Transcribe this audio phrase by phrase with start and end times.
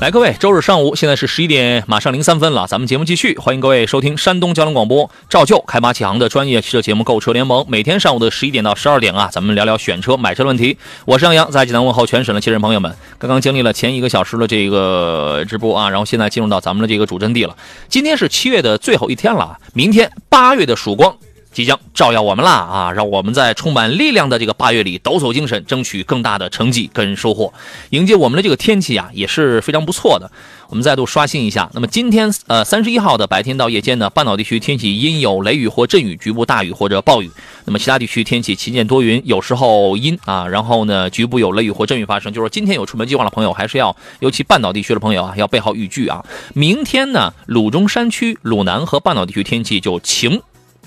[0.00, 2.66] 来，各位，周日上午，现在是十一点，马上零三分了。
[2.66, 7.62] 咱们节目继续，欢迎各位收听山东交通广播，照旧开马启航的专业汽车节目《购车联盟》。
[7.68, 10.76] 每天上午的十一点到十二点啊，咱们聊聊选车、买车问题。
[11.04, 12.92] 我是杨洋，在济南问候全省的亲人朋友们。
[13.18, 17.56] 刚刚经历了前一个小时的这个直播啊，然后现在进入到咱们的这个主阵地了。
[17.88, 21.16] 今天是七月的最后一天了，明天八月的曙光。
[21.52, 22.92] 即将照耀我们啦啊！
[22.92, 27.52] 让我们在充满力量的这个八月里抖擞精神，争取更大的成绩跟收获。
[27.90, 30.30] 迎接我们的这个天气啊，也是非常不错的。
[30.68, 37.30] 我们再度刷新一下，那么今天呃三十一号的白天到夜间呢，半岛地区天气阴有雷雨或阵雨，局部大雨或者暴雨。
[37.66, 42.32] 那么其他地区天气晴间多云，有时候阴啊，然后呢局部有雷雨或阵雨发生。
[42.32, 46.24] 就是说今天有出门计划的朋友，还是要尤其半岛地区的朋友啊，要备好雨具啊。
[46.54, 50.40] 明天呢，鲁中山区、鲁南和半岛地区天气就晴。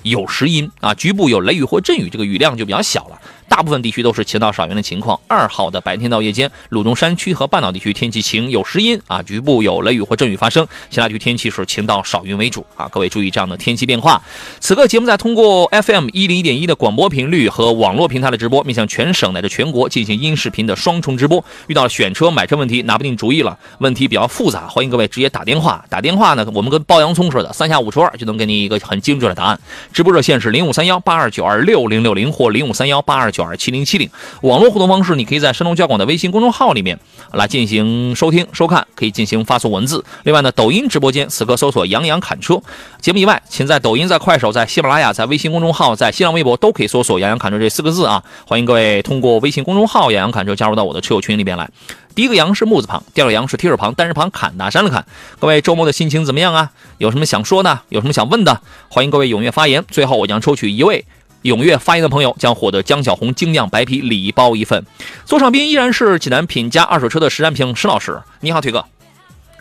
[0.05, 3.19] 有时阴啊，局部有雷雨或阵雨，这个雨量就比较小了。
[3.47, 5.19] 大部分地区都是晴到少云的情况。
[5.27, 10.67] 二号的白天到夜间，鲁中山区和半岛地区天气晴，有时阴啊，局部有雷雨或阵雨发生。
[10.89, 12.87] 其他地区天气是晴到少云为主啊。
[12.91, 14.21] 各位注意这样的天气变化。
[14.59, 21.43] 此刻节目在通过 FM 一零一点一的广播频率和网络平台的直播，面向全省乃至全国进行音视频的双重直播。
[21.67, 25.85] 遇到选车买车问题拿不定主意了，问题比较复杂，欢迎各位直接打电话。
[25.89, 29.59] 打电话呢，我们跟剥洋葱似的，三下五除二就能给你一个很精准的答案。
[29.93, 34.09] 直播热线是零五三幺八二九二六零六零或零五三幺八二九二七零七零。
[34.41, 36.97] 网络互动方式，你可以在山东交广的微信公众号里面
[37.33, 40.03] 来进行收听收看，可以进行发送文字。
[40.23, 42.61] 另外呢，抖音直播间此刻搜索“杨洋侃车”
[43.01, 48.23] 节目以外，请在抖音、在快手、在喜马拉雅、在微信公众号、在新浪微博都可以搜索“杨洋侃车”这四个字啊。
[48.47, 51.69] 欢迎各位通过微信公众号“杨洋侃车”加入到我的车友群里边来。
[52.15, 55.05] 第一个“杨”是木字旁，第二个“杨”是提手旁，单人旁砍大山的砍。
[55.39, 56.71] 各位周末的心情怎么样啊？
[56.97, 57.81] 有什么想说的？
[57.89, 58.61] 有什么想问的？
[58.87, 59.83] 欢迎各位踊跃发言。
[59.91, 61.03] 最后，我将抽取一位。
[61.45, 64.83] 踊跃发言的朋友将获得江小红精酿白啤礼包一份。
[65.25, 68.83] 座上宾依然是济南品家二手车的石占平石老师，你好，腿哥。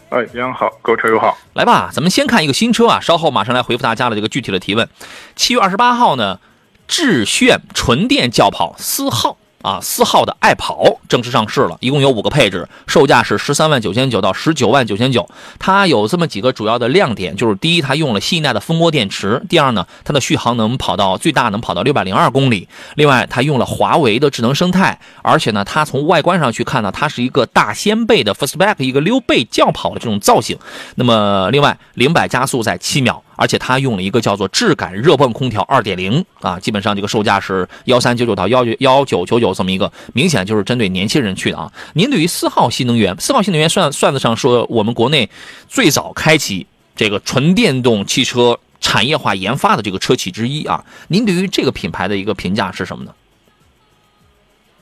[0.08, 1.36] 哎，杨好，购车友好。
[1.52, 4.88] 来吧，咱们先看一个新车啊，稍后马上来回复大家的这个具体的提问。
[5.36, 6.40] 七月二十八号呢，
[6.88, 9.36] 致炫纯电轿跑思皓。
[9.64, 15.26] 啊，四号的爱跑正式上市了，一共有五个配置，售价是十三万九千九到十九万九千九。
[15.58, 22.68] 它有这么几个主要的亮点，就是第一，它用了新一代的蜂窝电池；第二呢，它的续航能跑到最大能跑到六百零二公里。
[22.96, 30.58] 另外，它用了华为的智能生态，而且呢，它从外观上去看呢，它是一个大掀背的 Fastback 一个溜背轿跑的这种造型。
[30.96, 33.23] 那么，另外零百加速在七秒。
[33.36, 41.72] 而且它用了一个叫做质感热泵空调二点零啊，基本上这个售价是幺三九九到幺幺九九九这么一个，明显就是针对年轻人去的啊。
[41.94, 45.28] 您对于四号新能源，四号新能源算算得上说我们国内
[45.68, 50.84] 最早开启这个纯电动汽车产业化研发的这个车企之一啊。
[51.08, 53.12] 您对于这个品牌的一个评价是什么呢？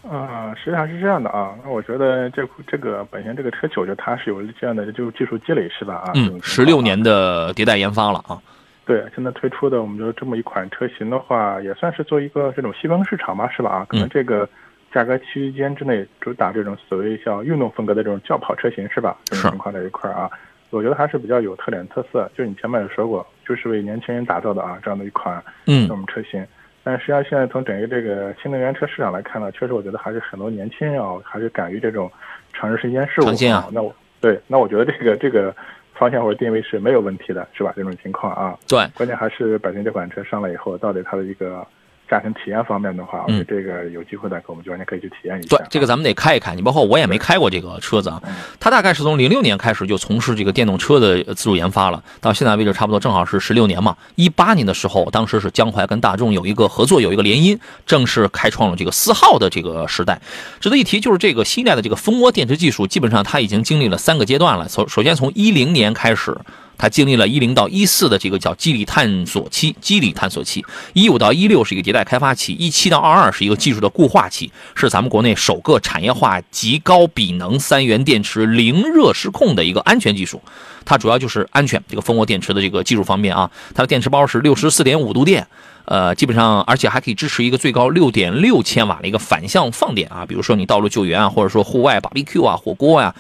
[0.08, 5.94] 啊，实际上是这样的啊，那我觉得这这个本身这个车企，我觉得它是有这样的就技术积累是吧？
[6.06, 8.41] 啊，嗯，十六年的迭代研发了啊。
[8.84, 13.70] 对，现在推出的我们觉得这么一款车型的话，也算是做一个这种细分市场吧，是吧？
[13.70, 14.48] 啊，可能这个
[14.92, 19.16] 价格区间之内主打这种所谓像运动风格的这种轿跑车型是吧？
[19.26, 20.28] 这种情况在一块儿啊，
[20.70, 22.28] 我觉得还是比较有特点特色。
[22.36, 26.44] 就你前面也说过，就是为年轻人打造的啊，这样的一款嗯这种车型。
[26.84, 32.10] 但实际上，现在从整个这个新能源车市场来看呢，确实我觉得还是很多年轻人啊，还是敢于这种
[32.53, 33.69] 尝试新鲜事物啊。
[33.72, 35.54] 那我对，那我觉得这个这个
[35.94, 37.72] 方向或者定位是没有问题的，是吧？
[37.76, 41.66] 这种情况啊，对，关键还是本身这款车上来以后，到底它的一个。
[42.12, 45.56] 驾乘体验方面的话，我觉得这个有机会的，我们就完全可以去体验一下。
[45.56, 46.54] 对，这个咱们得开一开。
[46.54, 48.20] 你包括我也没开过这个车子啊。
[48.60, 53.97] 它大概是从零六年开始就从事这个电动车的自主研发了，到现在为止差不多正好是十六年嘛。
[54.16, 60.20] 一八年的时候，当时是江淮跟大众有一个合作，有一个联姻，正式开创了这个四号的这个时代。
[60.60, 64.68] 值得一提就是这个新一代的这个蜂窝电池技术，基本上它已经经历了三个阶段了。
[64.68, 66.36] 首首先从一零年开始。
[66.82, 70.60] 它经历了一零到一四的这个叫机理探索期，机理探索期；
[70.94, 80.42] 一五到一六是一个迭代开发期；一七到二二是一个技术的固化期，是咱们国内首个产业化极高比能三元电池零热失控的一个安全技术。
[80.84, 85.46] 它主要就是安全，这个蜂窝电池的这个技术方面啊，它的电池包是六十四点五度电。
[85.84, 93.12] 呃，基本上而且还可以支持一个最高六点六千瓦的一个反向放电啊，比如说你道路救援啊，或者说户外 BBQ 啊、火锅呀、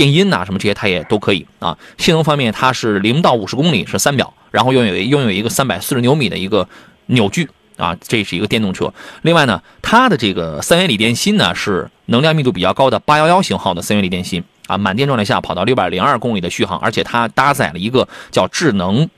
[0.00, 1.76] 电音呐什么这些它也都可以啊。
[1.98, 6.66] 性能方面，它是零到五十公里是三秒，然后拥有拥有一个三百四十牛米的一个
[7.06, 8.94] 扭矩啊，这是一个电动车。
[9.20, 19.08] 另外呢，它的这个三元锂电芯呢是能量密度比较高的八幺幺型号的三元锂电芯啊，满电状态下跑到六百零二公里的续航，而且它搭载了一个叫智能。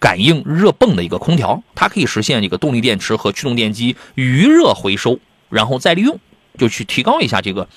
[0.00, 6.18] 感应热泵的一个空调，它可以实现这个动力电池和驱动电机余热回收，然后再利用，
[6.58, 7.68] 就去提高一下这个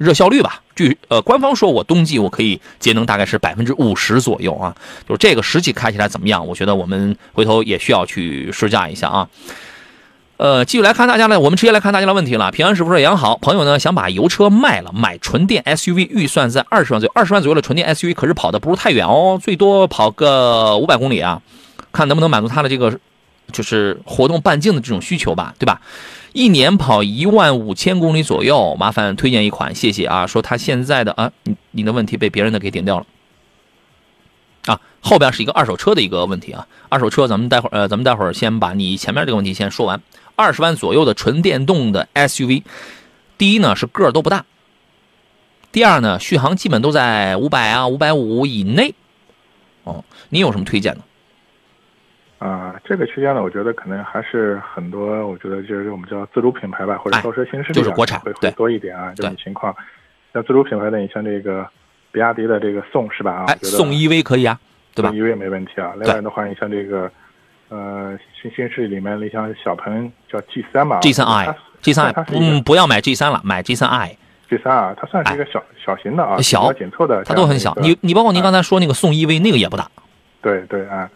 [0.00, 0.62] 热效率吧。
[0.74, 4.74] 据呃官方说，我冬季我可以节能大概是百分之五十左右啊。
[5.06, 6.46] 就是这个实际开起来怎么样？
[6.46, 9.28] 我觉得我们回头也需要去试驾一下啊。
[10.38, 12.50] 呃，继续来看大家呢，我们直接来看大家的问题了。
[12.50, 21.42] 平安师傅说杨好，朋友呢想把油车卖了，买纯电 SUV，预算在二十万左右，二十万左右的纯电 SUV，可是跑的不是太远哦，最多跑个五百公里啊，
[21.92, 22.98] 看能不能满足他的这个
[23.52, 25.82] 就是活动半径的这种需求吧，对吧？
[26.32, 30.26] 一年跑一万五千公里左右，麻烦推荐一款，谢谢啊。
[30.26, 33.06] 说他现在的啊，你你的问题被别人的给顶掉了。
[34.66, 36.66] 啊，后边是一个二手车的一个问题啊。
[36.88, 40.00] 二手车，咱们待会儿呃，咱们待会儿先把你前面这个问题先说完。
[40.36, 42.62] 二十万左右的纯电动的 SUV，
[43.36, 44.44] 第一呢是个儿都不大，
[45.72, 48.94] 第二呢续航基本都在五百啊五百五以内。
[49.82, 51.00] 哦，你有什么推荐的？
[52.40, 59.76] 啊，这个区间呢，我觉得可能还是很多，我觉得就是我们叫自主品牌吧，或者造车新势力，就是国产会会多一点啊，这种情况。
[60.32, 61.68] 像自主品牌的，你像这个
[62.10, 63.44] 比亚迪的这个宋是吧？
[63.46, 64.58] 啊，宋 EV 可以啊，
[64.94, 65.10] 对吧？
[65.10, 65.92] 宋 EV 没问题啊。
[65.98, 67.12] 另外的话，你像这个
[67.68, 74.16] 呃新新势力里面，你像小鹏叫 G 三嘛？G 三 i，G 三 i，嗯，不要买 G 三了，买 G 三 i。
[74.48, 77.76] G 三啊，它算是一个小小型的啊，小紧凑的，它都很小。
[77.82, 79.86] 你你包括您刚才说那个宋 EV，那个也不大。
[80.40, 81.10] 对对啊。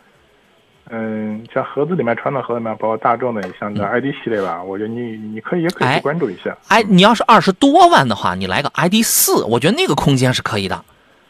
[0.91, 6.55] 嗯，像盒子里面传统盒子里面，包括大众的，像这 ID 系列吧，我觉得你你可以也可以去关注一下。
[6.69, 10.85] 哎，你要是二十多万的话，你来个 ID 四，我觉得那个空间是可以的。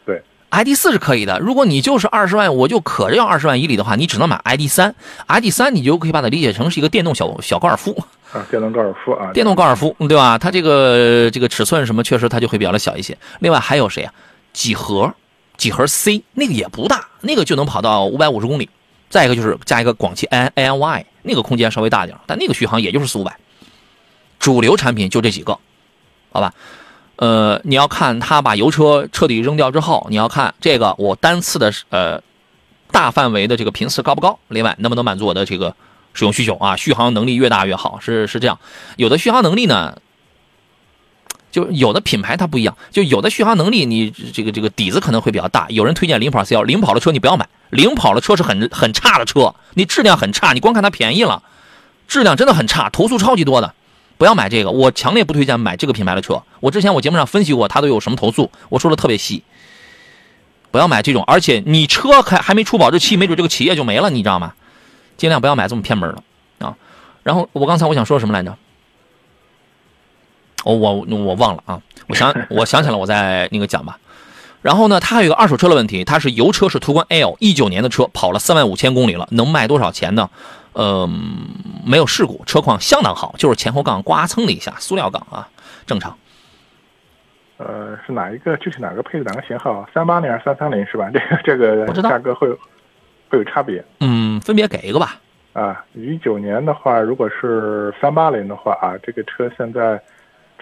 [0.05, 1.39] 对，ID 四是可以的。
[1.39, 4.93] 如果你就是二十万，我就可着要二十万以里的话，你只能买 ID 三。
[5.27, 7.91] ID 三你就可以把它理解成是一个电动小小高尔夫
[8.33, 10.37] 啊，电动高尔夫啊，电动高尔夫，对吧？
[10.37, 13.17] 它这个这个尺寸什么，确实它就会比较的小一些。
[13.39, 14.13] 另外还有谁啊？
[14.51, 15.13] 几何，
[15.55, 18.69] 几何 C 那个也不大，那个就能跑到五百五十公里。
[19.09, 23.37] 再一个就是加一个广汽 A A N Y，那个空间稍微大点，但那个续航也就是四五百。
[24.37, 25.57] 主流产品就这几个，
[26.31, 26.53] 好吧？
[27.15, 32.21] 呃，你要看他把油车彻底扔掉之后，你要看这个我单次的呃
[32.91, 34.37] 大范围的这个频次高不高？
[34.49, 35.73] 另外能不能满足我的这个
[36.13, 36.75] 使用需求啊？
[36.75, 38.59] 续航能力越大越好，是是这样。
[38.97, 39.97] 有的续航能力呢，
[41.55, 45.67] 就有的品牌它不一样，就有的续航能力你这个这个底子可能会比较大。
[45.69, 47.47] 有人推荐零跑 C 幺，零跑的车你不要买。
[47.69, 51.43] 零跑的车是很很差的车，你质量很差，你光看它便宜了，
[52.09, 53.73] 质量真的很差，投诉超级多的，
[54.17, 56.43] 不要买这个，我强烈不推荐买这个品牌的车。
[56.59, 59.41] 我之前我节目上分析过，它都有什么投诉，我说的特别细，
[60.71, 64.51] 不要买这种，而且你车还还没出保质期，没准这个企业就没了，你知道吗？
[65.15, 66.75] 尽量不要买这么偏门的啊。
[67.23, 68.57] 然后我刚才我想说什么来着？
[70.73, 73.97] 我我我忘了啊，我想我想起来，我再那个讲吧。
[74.61, 80.27] 然后呢，它还有一个二手车的问题，它是油车，是途观 L，一九年的车，跑了三万五千公里了，能卖多少钱呢？
[80.73, 81.07] 呃，
[81.85, 85.47] 没有事故，车况相当好，就是前后杠刮蹭了一下，塑料杠啊，
[85.85, 86.17] 正常。
[87.57, 88.57] 呃，是哪一个？
[88.57, 89.23] 具体哪个配置？
[89.23, 89.87] 哪个型号？
[89.93, 90.83] 三八零还是三三零？
[90.87, 91.11] 是吧？
[91.43, 92.49] 这个这个价格会
[93.29, 93.85] 会有差别。
[93.99, 95.21] 嗯，分别给一个吧。
[95.53, 100.01] 啊，一九年的话，如果是三八零的话啊，这个车现在。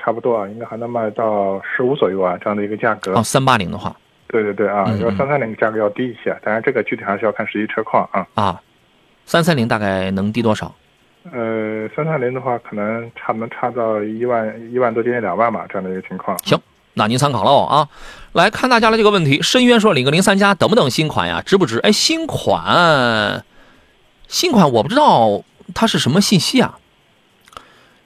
[0.04, 3.14] 差不多啊，应该还能卖到十五左右啊，这样的一个价格。
[3.14, 3.96] 哦，三八零的话，
[4.28, 8.28] 对对对啊，要三三零价格要低一些，当然这个具体还是要看实际车况啊。
[8.34, 8.62] 啊，
[9.26, 10.76] 三三零大概能低多少？
[11.32, 16.38] 呃，三三零的话，可能差能差到一万一万多，接近两万吧，这样的一个情况。
[16.40, 16.60] 行，
[16.96, 17.88] 那您参考喽啊。
[18.34, 21.42] 来看大家的这个问题，深渊说领个零三加等不等新款呀？
[21.46, 21.80] 值不值？
[21.80, 23.46] 哎，新款，
[24.28, 25.44] 新款我不知道
[25.74, 26.78] 它是什么信息啊。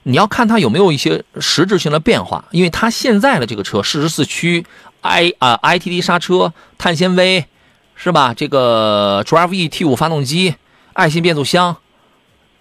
[0.08, 4.66] 你要看它有没有一些实质性的变化，因为它现在的这个车适时四驱
[5.02, 7.46] ，i 啊 ITD 刹车，碳纤维，
[7.94, 8.34] 是吧？
[8.34, 10.56] 这个 Drive E T 五发动机，
[10.94, 11.76] 爱信变速箱，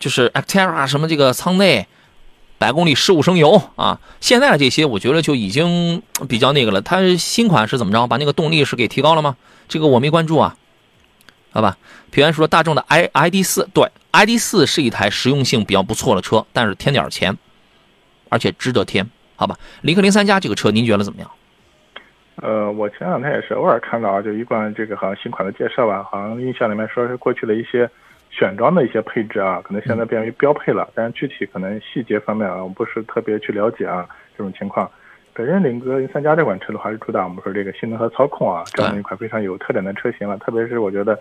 [0.00, 1.86] 就是 Actera 什么这个舱内，
[2.58, 4.00] 百公里十五升油啊。
[4.20, 6.82] 现在的这些我觉得就已经比较那个了。
[6.82, 8.08] 它新款是怎么着？
[8.08, 9.36] 把那个动力是给提高了吗？
[9.68, 10.56] 这个我没关注啊。
[11.56, 11.74] 好吧，
[12.10, 13.82] 平安说大众的 i ID 四对
[14.12, 17.34] ID 四是一台实用性比较不错的车，但是添点钱，
[18.28, 19.56] 而且值得添，好吧？
[19.80, 21.30] 领克零三加这个车您觉得怎么样？
[22.42, 27.88] 呃，我前两天也是偶尔看到啊，就一贯这个好像新款的介绍吧，好像印象里面说是过去的一些
[28.28, 34.90] 选装的一些配置啊，可能现在变为标配了，但是具体可能细节方面啊，我不是特别去了解啊，这种情况。
[35.32, 40.36] 本身领克零三加这款车的话，是主打我们说这个性能和操控啊，这样一款非常有特点的车型了。
[40.38, 41.18] 特别是我觉得一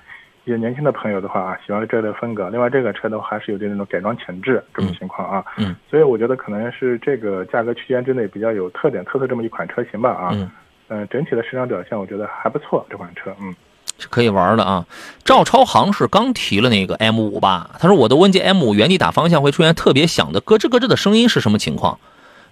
[0.51, 2.49] 些年轻的朋友的话啊，喜欢这类风格。
[2.49, 5.43] 另外这个车的话，还是有点那种改装潜质这种情况啊。
[5.57, 5.75] 嗯。
[5.89, 10.29] 所以我觉得可能是这个价格区间之内比较有特点、特色这么一款车型吧啊。
[10.33, 10.51] 嗯。
[10.87, 13.55] 嗯，整体的市场表现我觉得还不错，这款车嗯。
[13.97, 14.85] 是可以玩的啊。
[15.23, 17.71] 赵超航是刚提了那个 M 五吧？
[17.79, 21.97] 他说我的问界 M 五原地打方向会出现特别响的咯吱咯吱的声音是什么情况？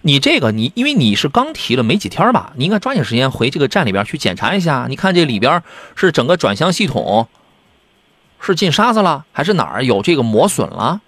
[0.06, 4.86] 你这个你因为你是刚提了没几天吧，你应该抓紧时间回这个站里边去检查一下。
[4.88, 5.62] 你看这里边
[5.94, 7.26] 是整个转向系统
[8.44, 11.00] 是进沙子了，还是哪儿有这个磨损了？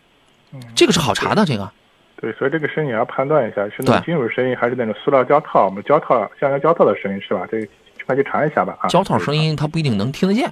[0.74, 1.44] 这个是好查的。
[1.44, 1.70] 这个
[2.20, 5.66] 对，所以这个声音也要判断一下，是那种金属声音还是那种塑料胶套？
[5.66, 7.46] 我们胶套橡胶胶套的声音是吧？
[7.50, 7.58] 这
[8.06, 8.74] 快去查一下吧。
[8.80, 10.50] 啊，胶套声音它不一定能听得见，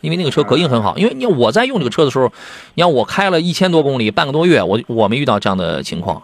[0.00, 0.96] 因为那个车隔音很好。
[0.96, 2.32] 因为你看我在用这个车的时候，
[2.74, 6.22] 你看我开了一千多公里，半个多月，我我没遇到这样的情况。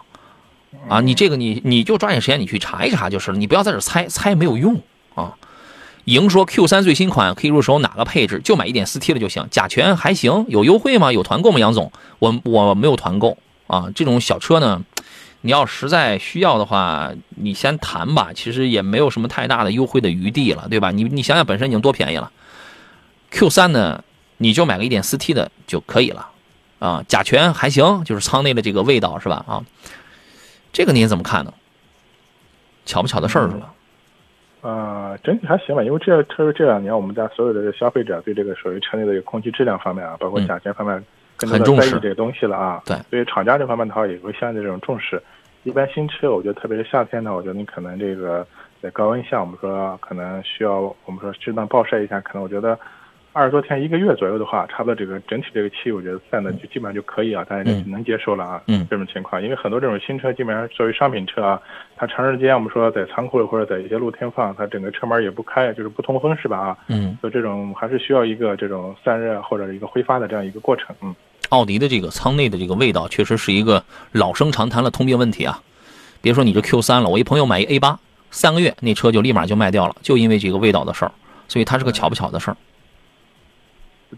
[0.87, 4.81] 啊，你这个你你就抓紧时间你去查一查就是了，你不要在这猜猜没有用
[6.09, 8.41] 莹说 Q 三最新款可以入手哪个配置？
[8.43, 9.47] 就买一点四 T 的就行。
[9.51, 11.13] 甲醛还行，有优惠吗？
[11.13, 11.59] 有团购吗？
[11.59, 13.37] 杨总，我我没有团购
[13.67, 13.89] 啊。
[13.93, 14.83] 这种小车呢，
[15.41, 18.31] 你要实在需要的话，你先谈吧。
[18.33, 20.89] 其实也没有什么太大的优惠的余地了，对吧？
[20.89, 22.31] 你你想想本身已经多便宜了。
[23.29, 24.03] Q 三呢，
[24.37, 26.27] 你就买个一点四 T 的就可以了
[26.79, 27.05] 啊。
[27.07, 29.45] 甲醛还行，就是舱内的这个味道是吧？
[29.47, 29.63] 啊。
[30.73, 31.53] 这个您怎么看呢？
[32.87, 33.73] 巧不巧的事儿是吧？
[34.61, 41.03] 呃，整体还行吧，因为这特别这两年，我们家所有的消费者对这个属于车内的空气质量方面啊，包括甲醛方面，
[41.37, 42.81] 更加在意这个东西了啊。
[42.85, 45.21] 对，所以厂家这方面的话也会相应的这种重视。
[45.63, 48.45] 一般新车，我觉得特别是夏天呢，我觉得你可能这个
[48.81, 52.77] 在高温下，我们说可能需要我们说适当暴晒一下，可能我觉得。
[53.39, 58.61] 二十多天一个月左右的话，差不多这个整体这个气，我觉得散的就基本上就可以啊，大家就能接受了啊。
[58.67, 61.61] 嗯，这种情况，因为很多这种新车基本上作为商品车啊，
[61.95, 66.57] 它长时间我们说在仓库里或者在一些露天放，它整个车门也不开，就是不通风是吧？
[66.57, 70.93] 啊，嗯，所以这种还是需要一个这种散热或者一个挥发的这样一个过程。
[71.01, 71.15] 嗯，
[71.47, 73.81] 奥迪的这个舱内的这个味道确实是一个
[74.11, 75.63] 老生常谈的通病问题啊。
[76.19, 77.97] 别说你这 Q 三了，我一朋友买一 A 八，
[78.31, 81.11] 三个月那车就立马就卖掉了，就因为这个味道的事儿，
[81.47, 82.57] 所以它是个巧不巧的事儿。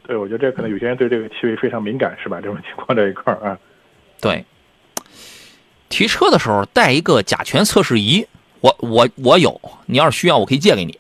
[0.07, 2.39] 对，我觉得这可能有些人对这个气味非常敏感，是吧？
[2.41, 3.57] 这种情况这一块啊，
[4.19, 4.45] 对。
[5.89, 8.25] 提车的时候带一个甲醛测试仪，
[8.61, 10.97] 我我我有，你要是需要，我可以借给你，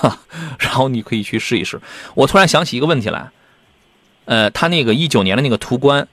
[0.60, 1.80] 然后你可以去试一试。
[2.14, 3.30] 我突然想起一个问题来，
[4.26, 6.06] 呃，他那个一九年的那个途观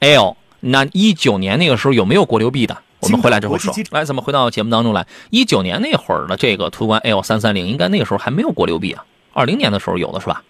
[0.00, 2.76] L，那一九年那个时候有没有国六 B 的？
[3.02, 3.72] 我们回来之后说。
[3.92, 10.42] 来，咱们回到节目当中来，一九年那会儿的这个途观 L 三三零，应该那个时候还没有国六 B 啊，二零年的时候有的是吧？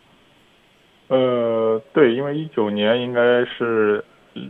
[1.10, 4.04] 呃，对，因为一九年应该是，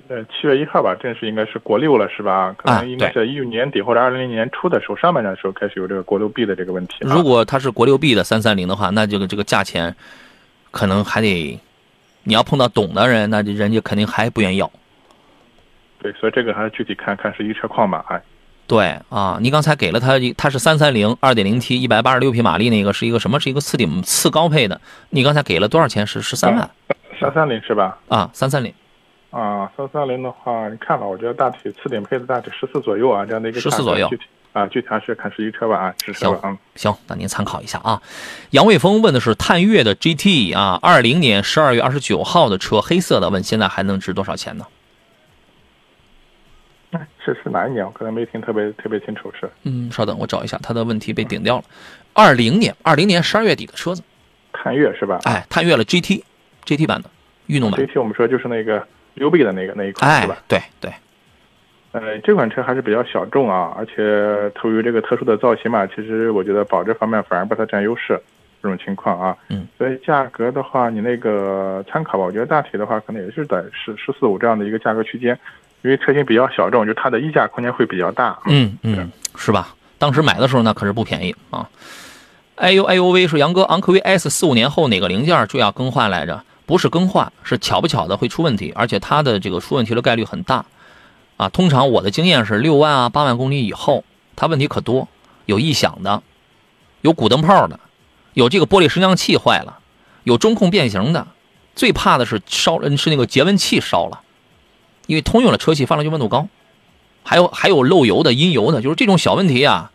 [0.09, 2.55] 呃七月一号吧，正式应该是国六了，是吧？
[2.59, 6.97] 可能应该在一九年底或者二零年初的时候，上半年的时候开始有这个国六 B 的这个问题。
[7.01, 9.97] 如果它是国六 B 的三三零的话，那这个这个价钱，
[10.71, 11.59] 可能还得，
[12.25, 14.71] 你要碰到懂的人，那人家肯定还不愿意要。
[16.03, 18.21] 对，所以这个还是具体看看实际车况吧，哎。
[18.71, 23.41] 对啊，你刚才给了他，他是三三零二点零 T，一百八十六匹马力，那个是一个什么？
[23.41, 24.81] 是一个次顶次高配的。
[25.09, 26.07] 你刚才给了多少钱？
[26.07, 26.71] 是十三万？
[27.21, 27.99] 三三零是吧？
[28.07, 28.73] 啊，三三零。
[29.31, 34.09] 啊，三三零的话，你看吧，我觉得大体次顶配的大体十四左右啊，这样的一个十四左右。
[34.53, 36.39] 啊，具体还是看实际车吧啊，实车吧。
[36.77, 38.01] 行，行，那您参考一下啊。
[38.51, 44.65] 杨卫峰问的是探岳的 GT 啊，二零年十二月二十九号的车，黑色的，问现在还能值多少钱呢？
[47.25, 47.85] 是是哪一年？
[47.85, 49.33] 我可能没听特别特别清楚。
[49.39, 51.65] 是，嗯，稍等，我找一下，他的问题被顶掉了。
[52.13, 54.03] 二零年，二零年十二月底的车子，
[54.53, 55.19] 探岳是吧？
[55.25, 57.09] 哎，探岳了 GT，GT 版的
[57.47, 57.81] 运动版。
[57.81, 60.39] GT 我们说就是那个溜臂的那个那一款是吧？
[60.49, 60.93] 对对。
[61.93, 68.21] 呃，这款车还是比较小众啊，而且出于这个特殊的造型嘛，其实我觉得保值方面反而不太占优势。
[68.63, 75.35] 这种情况啊，嗯，所以价格的话，你那个参考吧，我觉得大体的话，可能也是在十十四五这样的一个价格区间。
[75.83, 78.39] 因为车型比较小众，就它的溢价空间会比较大。
[78.47, 79.75] 嗯嗯，是吧？
[79.99, 81.69] 当时买的时候那可是不便宜啊。
[82.57, 86.45] 哎呦哎呦喂，说杨哥，昂科威 S 四五年后哪个零件就要更换来着？
[86.67, 90.65] 不是更换，是巧不巧的会出问题，而且它的这个出问题的概率很大
[91.37, 91.49] 啊。
[91.49, 94.05] 通常我的经验是六万啊八万公里以后，
[94.37, 95.09] 它问题可多，
[95.47, 96.23] 有异响的，
[97.01, 97.81] 有鼓灯泡的，
[98.35, 99.79] 有这个玻璃升降器坏了，
[100.25, 101.27] 有中控变形的，
[101.75, 104.21] 最怕的是烧是那个节温器烧了。
[105.11, 106.47] 因为通用的车系发动机温度高，
[107.25, 109.91] 还有还有漏油的、阴油的，就是这种小问题啊，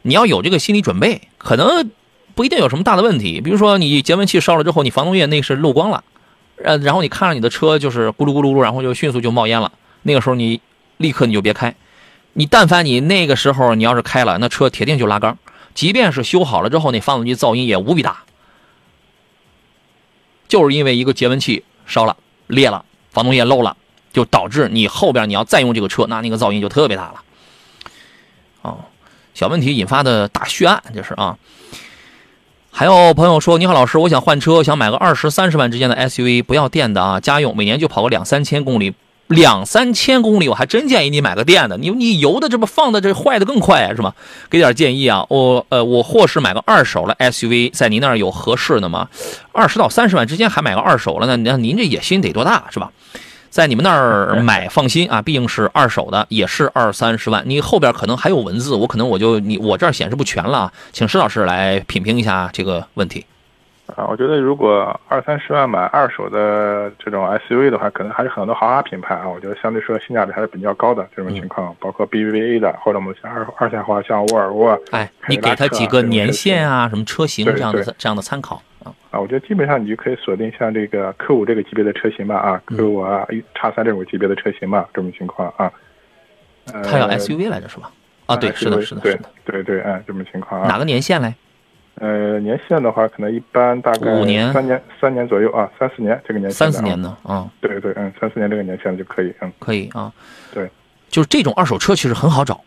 [0.00, 1.90] 你要有这个心理准备，可能
[2.34, 3.42] 不一定有什么大的问题。
[3.42, 6.04] 比如说你节温器烧了之后，你防冻液那是漏光了，
[6.64, 9.70] 呃，然后你看着你的车就是咕噜咕噜噜，然后就迅速就冒烟了，
[10.04, 10.62] 那个时候你
[10.96, 11.74] 立刻你就别开，
[12.32, 15.36] 你但凡你那个时候你要是开了，那车铁定就拉缸，
[15.74, 18.24] 即便是修好了之后，那发动机噪音也无比大，
[20.48, 23.76] 就是因为一个节温器烧了裂了，防冻液漏了，
[24.16, 27.14] 就导致你后边你要再用这个车，那那个噪音就特别大了。
[28.62, 28.78] 哦，
[29.34, 31.36] 小问题引发的大血案，这是啊。
[32.70, 38.94] 还有朋友说：“你好，老师，我想换车，想买个二十三十万之间的 SUV，不要电的啊，家用，每年就跑个两三千公里，
[39.26, 41.76] 两三千公里，我还真建议你买个电的。
[41.76, 44.14] 你你油的这不放的这坏的更快是吗？
[44.48, 45.26] 给点建议啊。
[45.28, 49.10] 我呃，我或是买个二手的 SUV，在您那儿有合适的吗？
[49.52, 52.90] 二十到三十万之间还买个二手了，那那您这野心得多大是吧？”
[53.50, 57.42] 在你们那儿买，放心啊，毕竟是二手的，也是二三十万。
[57.46, 63.24] 你后边可能还有文字，我可能我就你我这儿显示不全了啊，请施老师来品评一下这个问题。
[63.94, 69.28] 啊，我觉得如果二三十万买二手的这种 SUV 的话，可能还是很多豪华品牌啊。
[69.28, 74.78] 我觉得相对说性价比还是比较高的这种情况，包括 BBA 的，或者我们像二二线豪华像沃尔沃。
[74.90, 78.60] 哎，你给他几个年限啊，什么车型这样的这样的参考。
[78.82, 85.72] 啊，我觉得基本上你就可以锁定像这个 Q 五这个级别的车型吧，啊，Q 五啊，叉三这种级别的车型吧，这种情况啊。
[86.82, 87.90] 他要 SUV 来着是吧？
[88.26, 90.68] 啊，对，是的，是的，是的，对对，哎，这种情况啊。
[90.68, 91.32] 哪个年限嘞？
[91.98, 96.56] 呃，年限的话，可能一般大概五年、三年、三年左右啊，三四年这个年限。
[96.56, 97.50] 三四年的啊。
[97.60, 100.12] 对对，嗯，三四年这个年限就可以，嗯，可以啊。
[100.52, 100.70] 对，
[101.08, 102.60] 就是这种二手车其实很好找，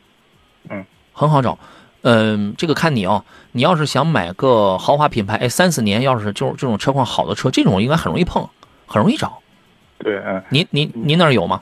[0.69, 0.83] 嗯，
[1.13, 1.57] 很好找。
[2.01, 3.23] 嗯，这个看你哦。
[3.51, 8.47] 你要是想买个豪华品牌，哎，三四年要是就是这种车况好的车，这种应该很容易碰，
[8.87, 9.39] 很容易找。
[9.99, 10.41] 对，嗯。
[10.49, 11.61] 您您您那儿有吗？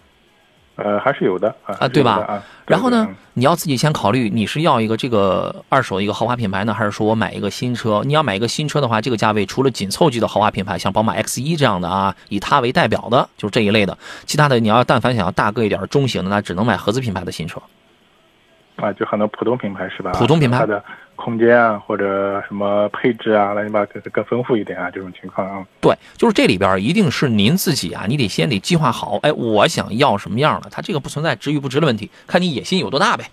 [0.78, 2.24] 呃，还是有的啊，对吧？
[2.28, 2.44] 啊。
[2.68, 8.04] 然后呢，你要自己先考虑，你是要一个这个二手一个豪华品牌呢，还是说我买一个新车？
[8.06, 13.98] 你要买一个新车的话，这个价位除了紧凑级的豪华品牌，像宝马 X 一这样的啊，以它为代表的，就是这一类的。
[14.26, 17.62] 其他的，你要但凡想要大个一点、中型的，那只能买合资品牌的新车。
[18.78, 20.12] 啊，就很多普通品牌是吧？
[20.14, 20.84] 普通品牌它的
[21.16, 25.66] 空间啊，或者什么配置啊，乱七八糟更丰富一点啊，这种情况啊。
[25.82, 33.32] 对，就是这里边一定是您自己啊，你得先得计划好，哎，我想要什么样的，它这个不存在值与不值的问题，看你野心有多大呗，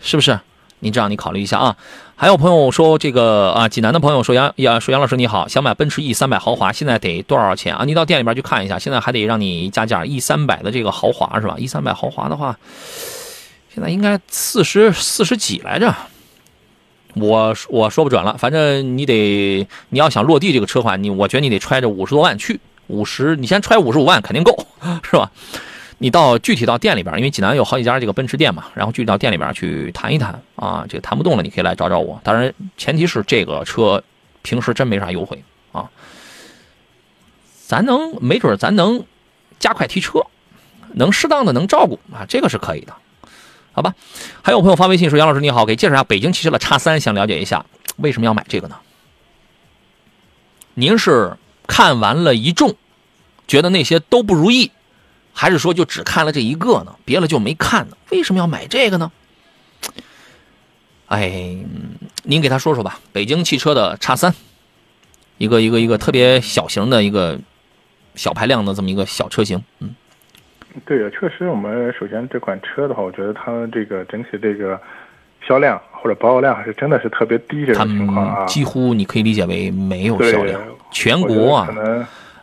[0.00, 0.38] 是不是？
[0.82, 1.76] 你这样你考虑一下啊。
[2.16, 7.84] 还有朋友说这个啊，济南的朋友说杨杨说杨老师你好，想买奔驰 E 三百豪华，现在得多少钱啊？
[7.84, 12.56] 你到店里边去看一下，现在还得让你加价，E 三百的这个豪华是吧？E 三百豪华的话。
[13.72, 15.94] 现在应该四十四十几来着，
[17.14, 24.66] 我我说不准了，反正你得你要想落地这个车款，你我觉得你得揣着五十多万去，五十你先揣五十五万肯定够，
[25.08, 25.30] 是吧？
[25.98, 32.20] 你到具体到店里边，因为济南有好几家这个奔驰店嘛，然后具体到店里边去谈一谈啊，这个谈不动了，你可以来找找我。
[32.24, 34.02] 当然前提是这个车
[34.42, 35.88] 平时真没啥优惠啊，
[37.66, 39.04] 咱能没准咱能
[39.58, 40.20] 加快提车，
[40.94, 42.94] 能适当的能照顾啊，这个是可以的。
[43.72, 43.94] 好吧，
[44.42, 47.64] 还有朋友发微信说：“杨老师你好，给介绍一下北京汽车的叉三，想了解一下
[47.96, 48.76] 为什么要买这个呢？
[50.74, 52.74] 您是看完了一众，
[53.46, 54.72] 觉得那些都不如意，
[55.32, 56.96] 还是说就只看了这一个呢？
[57.04, 57.96] 别了就没看呢？
[58.10, 59.12] 为什么要买这个呢？
[61.06, 61.56] 哎，
[62.24, 62.98] 您给他说说吧。
[63.12, 64.34] 北京汽车的叉三，
[65.38, 67.38] 一个一个一个特别小型的一个
[68.16, 69.94] 小排量的这么一个小车型，嗯。”
[70.86, 74.80] 对啊，确实，我们首先这款车的话，我觉得它这个整体这个
[75.46, 80.60] 销量或者保有量还是真的是特别低这种情况啊，几乎你可以理解为没有销量。
[80.92, 81.68] 全国啊，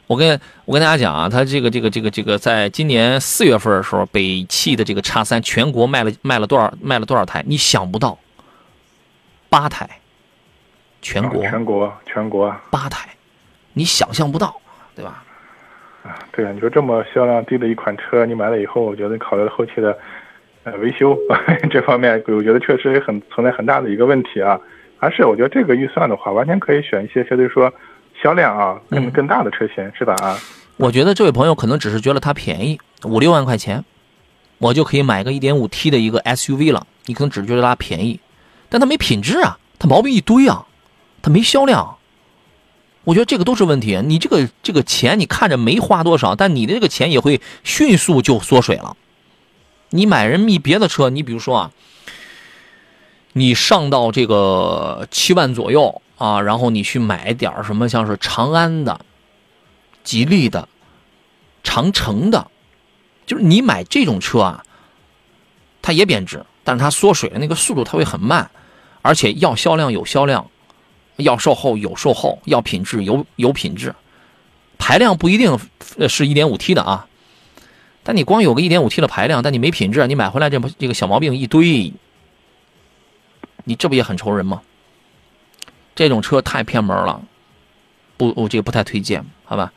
[0.08, 7.44] 我跟我跟大家讲啊，它这个这个这个这个，在今年四月份的时候，北汽的这个叉三全国卖了卖了多少卖了多少台？
[7.48, 8.18] 你想不到，
[9.50, 9.90] 八台，
[11.02, 13.10] 全国全国全国八台，
[13.74, 14.56] 你想象不到，
[14.96, 15.24] 对吧？
[16.32, 19.98] 对啊，你说这么销量低的一款车，你买了以后，我觉得考虑后期的
[20.64, 21.18] 呃维修
[21.70, 24.60] 这方面，我觉得确实很存在很大的一个问题啊。
[25.00, 27.72] 还是我觉得这个预算的话，完全可以选一些相对说
[28.22, 30.16] 销量啊更更大的车型，是吧？
[30.24, 30.38] 啊，
[30.78, 33.84] 我觉得这位朋友可能只是觉得它便宜，五六万块钱，
[34.58, 36.88] 我就可以买个一点五 T 的一个 SUV 了。
[37.06, 38.20] 你可能只是觉得它便宜，
[38.70, 40.66] 但它没品质啊，它毛病一堆啊，
[41.22, 41.97] 它没销量。
[43.08, 43.98] 我觉得这个都是问题。
[44.04, 48.98] 你这个这个钱，你看着没花多少，但你的这个钱也会迅速就缩水了。
[49.92, 51.72] 你买人觅别的车，你比如说啊，
[53.32, 59.00] 你上到这个七万左右啊，然后你去买点什么，像是长安的、
[60.04, 60.68] 吉利的、
[61.64, 62.52] 长城的，
[63.26, 64.66] 就是你买这种车啊，
[65.82, 68.52] 它也贬值，但是它缩水的那个速度它会很慢，
[69.02, 70.52] 而且要销量有销量。
[71.18, 73.94] 要售后有售后，要品质有有品质，
[74.78, 75.58] 排量不一定
[76.08, 77.08] 是一点五 T 的啊，
[78.04, 81.94] 但你光有个一点五 T 的排量，但你没品质，你买回来这这个小毛病一堆，
[83.66, 84.62] 你这不也很愁人吗？
[85.96, 87.22] 这种车太偏门了，
[88.18, 89.74] 不，我这个不太推荐，好吧？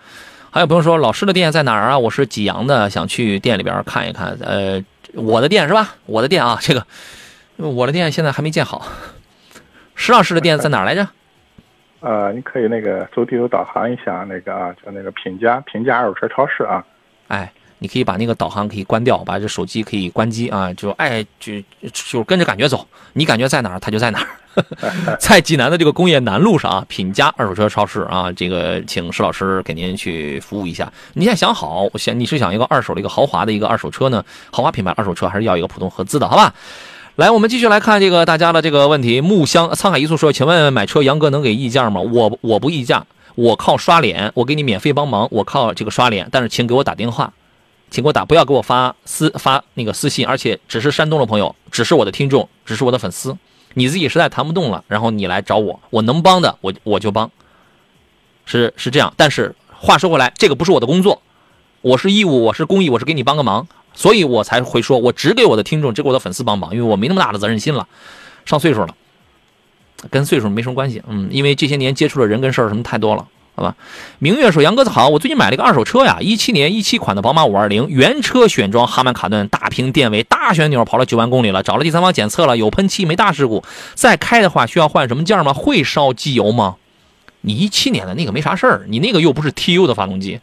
[0.51, 1.99] 还有朋友说，老师的店在哪儿啊？
[1.99, 4.37] 我是济阳的，想去店里边看一看。
[4.43, 5.95] 呃，我的店是吧？
[6.07, 6.85] 我的店啊，这个
[7.57, 8.87] 我的店现在还没建好。
[9.95, 11.09] 石老师的店在哪儿来着？
[12.01, 16.85] 呃，你可以那个走地图导航一下，那个啊，叫那个品家品家二手车超市啊。
[17.29, 17.51] 哎。
[17.83, 21.55] 你可以把那个导航可以关掉，把这手机可以关机啊，就爱就
[21.95, 24.27] 就跟着感觉走，你感觉在哪儿，它就在哪儿。
[25.19, 30.93] 在济南的这个工业南路上啊，品家二手车超市啊，这个请石老师给您去服务一下。
[31.15, 36.53] 你现在想好，我想你是想一个二手的一个豪华的一个二手车呢，豪华品牌二手车，还是要一个普通合资的，好吧？
[37.21, 39.21] 来，我们继续来看这个大家的这个问题。
[39.21, 42.01] 木香沧海一粟说，请问买车杨哥能给溢价吗？
[42.01, 43.05] 我我不溢价，
[43.35, 47.31] 我靠刷脸，我给你免费帮忙，我靠这个刷脸，但是请给我打电话。
[47.91, 53.37] 请给我打，不要给我发私发那个私信，而且只是山东的朋友，只是我的听众，只是我的粉丝。
[53.75, 57.31] 你自己实在谈不动了，然后你来找我，我能帮的我我就帮，
[58.47, 59.13] 是是这样。
[59.19, 61.21] 但是话说回来，这个不是我的工作，
[61.83, 63.69] 我是义务，我是公益，我是给你帮个忙，
[64.01, 67.87] 所以我才会说我只给我的听众，只给我的粉丝帮忙，因为我没那么大的责任心了，
[68.47, 68.95] 上岁数了，
[70.09, 71.03] 跟岁数没什么关系。
[71.07, 73.29] 嗯，因为这些年接触的人跟事儿什么太多了。
[73.55, 73.77] 好吧，
[74.19, 83.63] 明月说：“杨哥子好，我最近买了一个二手车呀，一七年一七款的宝马五二零，原车选装哈曼卡顿，大屏电尾，大旋钮，跑了九万公里了，找了第三方检测了，有喷漆，没大事故。
[83.95, 85.53] 再开的话需要换什么件吗？
[85.53, 86.77] 会烧机油吗？
[87.43, 90.41] 你一七年的那个没啥事儿，你那个又不是 TU 的发动机，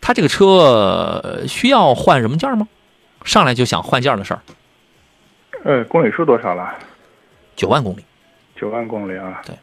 [0.00, 2.66] 他这个车需要换什么件吗？
[3.24, 4.40] 上来就想换件的事儿。
[5.64, 6.74] 呃，公里数多少了？
[7.56, 8.04] 九万公里。
[8.54, 9.40] 九万公里啊。
[9.44, 9.54] 对。”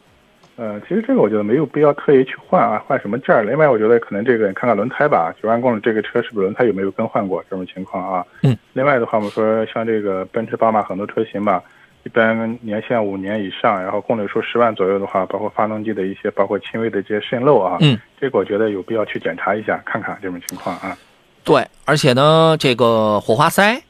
[0.56, 3.42] 呃，其实这个我觉得没有必要特意去换啊，换什么件儿？
[3.42, 8.24] 另外，我觉得可能这个你看看轮胎吧，九万公里这个车是不是轮胎有没有更换过这种情况啊？
[8.40, 8.56] 嗯。
[8.72, 11.62] 另外的话，我们说像这个奔驰、宝马很多车型吧，
[12.06, 20.96] 一般年限五年以上，然后公里数十万左右的话，包括发动机的一些，包括轻微的这些渗漏啊，嗯，这个我觉得有必要去检查一下，看看这种情况啊。
[21.42, 23.82] 对，而且呢，这个火花塞。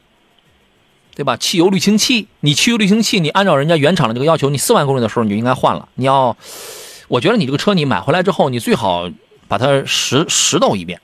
[1.15, 1.35] 对吧？
[1.35, 5.89] 汽油滤清器，你汽油滤清器，你按照人家原厂的这个要求，你四万公里的时候你就应该换了。
[5.95, 6.37] 你要，
[7.07, 9.09] 我觉得你这个车你买回来之后，你最好
[9.47, 11.01] 把它拾拾掇一遍。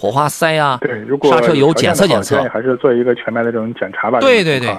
[0.00, 4.18] 火花塞呀，对，如果刹车油检测检测，还是做一个全面的这种检查吧。
[4.20, 4.74] 对对对，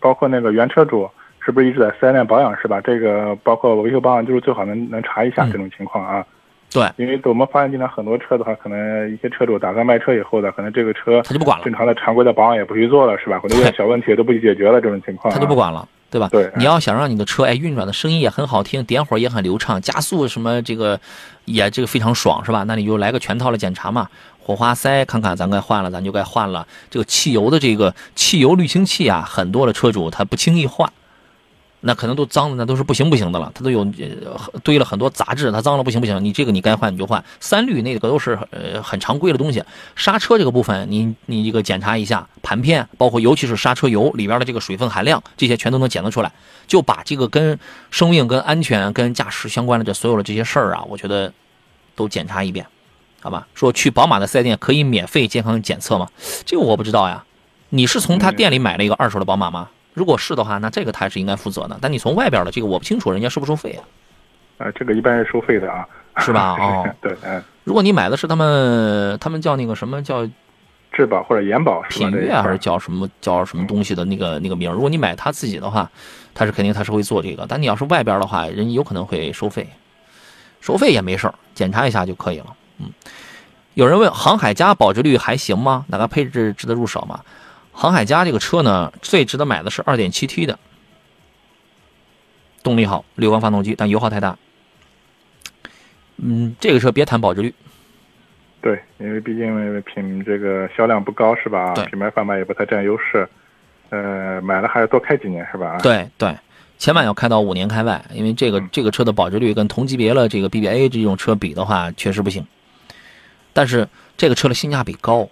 [0.00, 1.08] 包括那个原车主
[1.38, 2.80] 是不是一直在四 S 店保养是吧？
[2.80, 6.26] 这个包括维修保养，就是最好能能查一下这种情况啊。
[6.72, 13.38] 对，因为我们发现，经常很多车的话，可能一些车主打算卖车以后的，可能这个车他就不管了，正常的常规的保养也不去做了，是吧？
[13.38, 16.28] 或者有小问题都不去解决了，这种情况他就不管了，对吧？
[16.30, 21.00] 对，你要想让你的车哎运转的声音也很好听，点火也很流畅，加速什么这个
[21.44, 22.62] 也这个非常爽，是吧？
[22.68, 26.64] 那你就来个全套的检查嘛，火花塞看看咱该换了，咱就该换了。
[26.88, 30.88] 这个汽油的这个汽油滤清器啊，很多的车主他不轻易换。
[31.86, 33.52] 那可能都脏的，那都是不行不行的了。
[33.54, 33.86] 它都有
[34.62, 36.24] 堆了很多杂质，它脏了不行不行。
[36.24, 37.22] 你这个你该换你就换。
[37.40, 39.62] 三滤那个都是呃很常规的东西。
[39.94, 46.32] 刹车这个部分，你你这个检查一下盘片，包括尤其是刹车油里边的这个水分含量，这些全都能检测出来。
[46.66, 47.58] 就把这个跟
[47.90, 51.30] 生命、跟安全、跟驾驶相关的这所有的这些事儿啊，我觉得
[51.94, 52.66] 都检查一遍，
[53.20, 53.46] 好吧？
[53.54, 56.08] 说去宝马的四 S 店可以免费健康检测吗？
[56.46, 57.24] 这个我不知道呀。
[57.68, 59.68] 你是从他店里买了一个二手的宝马吗？
[59.94, 61.78] 如果是的话，那这个他是应该负责的。
[61.80, 63.82] 但你从外边的这个我不清楚，人家收不收费啊？
[64.58, 65.86] 呃，这个一般是收费的啊，
[66.18, 66.56] 是吧？
[66.60, 67.42] 哦，对，嗯。
[67.64, 70.28] 如果你买的是他们，他们叫那个什么叫
[70.92, 74.70] 质保或者延保，品悦还是叫什么叫什么东西的那个那个名？
[74.70, 75.90] 如果你买他自己的话，
[76.34, 77.46] 他是肯定他是会做这个。
[77.48, 79.68] 但你要是外边的话，人有可能会收费，
[80.60, 82.46] 收费也没事儿检查一下就可以了。
[82.78, 82.90] 嗯。
[83.74, 85.84] 有人问航海家保值率还行吗？
[85.88, 87.20] 哪个配置值得入手吗？
[87.74, 90.58] 航海家这个车呢，最值得买的是 2.7T 的，
[92.62, 94.38] 动力好，六缸发动机，但油耗太大。
[96.16, 97.52] 嗯，这个车别谈保值率。
[98.62, 101.74] 对，因为毕竟品这个销量不高，是吧？
[101.90, 103.28] 品牌贩卖也不太占优势。
[103.90, 105.78] 呃，买了还要多开几年，是吧？
[105.82, 106.34] 对对，
[106.78, 112.46] 千万要开到五年开外，因为这个这个车的保值率跟同级别了这个 BBA 这种车比的话，确实不行。
[113.52, 115.28] 但是这个车的性价比高。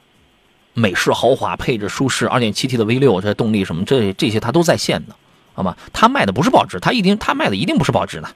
[0.75, 5.15] 美式豪华，配置舒适，2.7T 的 V6，这动力什么，这这些它都在线的，
[5.53, 5.77] 好吗？
[5.93, 8.29] 它卖的不是保值，它一定它卖的一定不是保值的。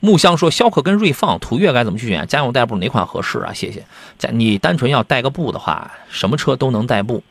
[0.00, 2.26] 木香说，逍客跟锐放、途岳该怎么去选？
[2.26, 3.52] 家用代步哪款合适啊？
[3.52, 3.84] 谢谢。
[4.30, 7.22] 你单纯要代个步的话，什么车都能代步，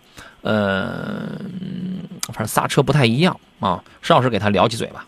[0.42, 1.30] 呃，
[2.28, 3.84] 反正仨车不太一样啊。
[4.04, 5.08] 邵老师给他聊几嘴吧。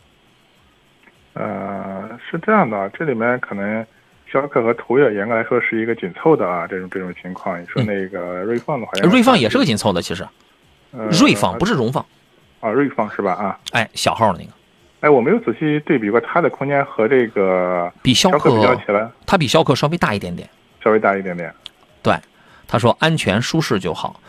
[1.34, 3.86] 呃，是这样的，这里面可能。
[4.32, 7.62] 逍客和途岳严格来说是一个紧凑的啊，这种这种情况。
[7.62, 10.26] 你说那个瑞放的话，瑞放也是个紧凑的，其实，
[10.91, 12.06] 呃锐放不是荣放，
[12.62, 13.34] 啊，瑞放是吧？
[13.34, 14.52] 啊，哎，小号的那个，
[15.02, 20.48] 哎，我没有仔细对比过它的空间和这个比逍客比较起来它比逍客稍微大一点点。
[20.84, 21.54] 稍微大一点点。
[22.02, 22.15] 对，
[22.67, 24.20] 他说安全舒适就好。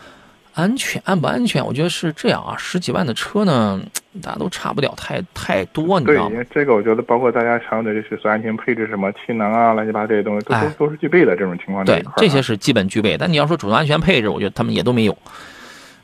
[0.53, 1.65] 安全安不安全？
[1.65, 3.81] 我觉得是这样啊，十几万的车呢，
[4.21, 6.29] 大家都差不了太太多，你知，道吗？
[6.31, 11.35] 因为这个我觉得包括大家常用的这些所安全配置，什么气囊啊、乱七八糟这些东西，都哎都都是具备的。
[11.35, 13.17] 这种情况对这些是基本具备。
[13.17, 15.17] 但你要说主动安全配置，我觉得他们也都没有。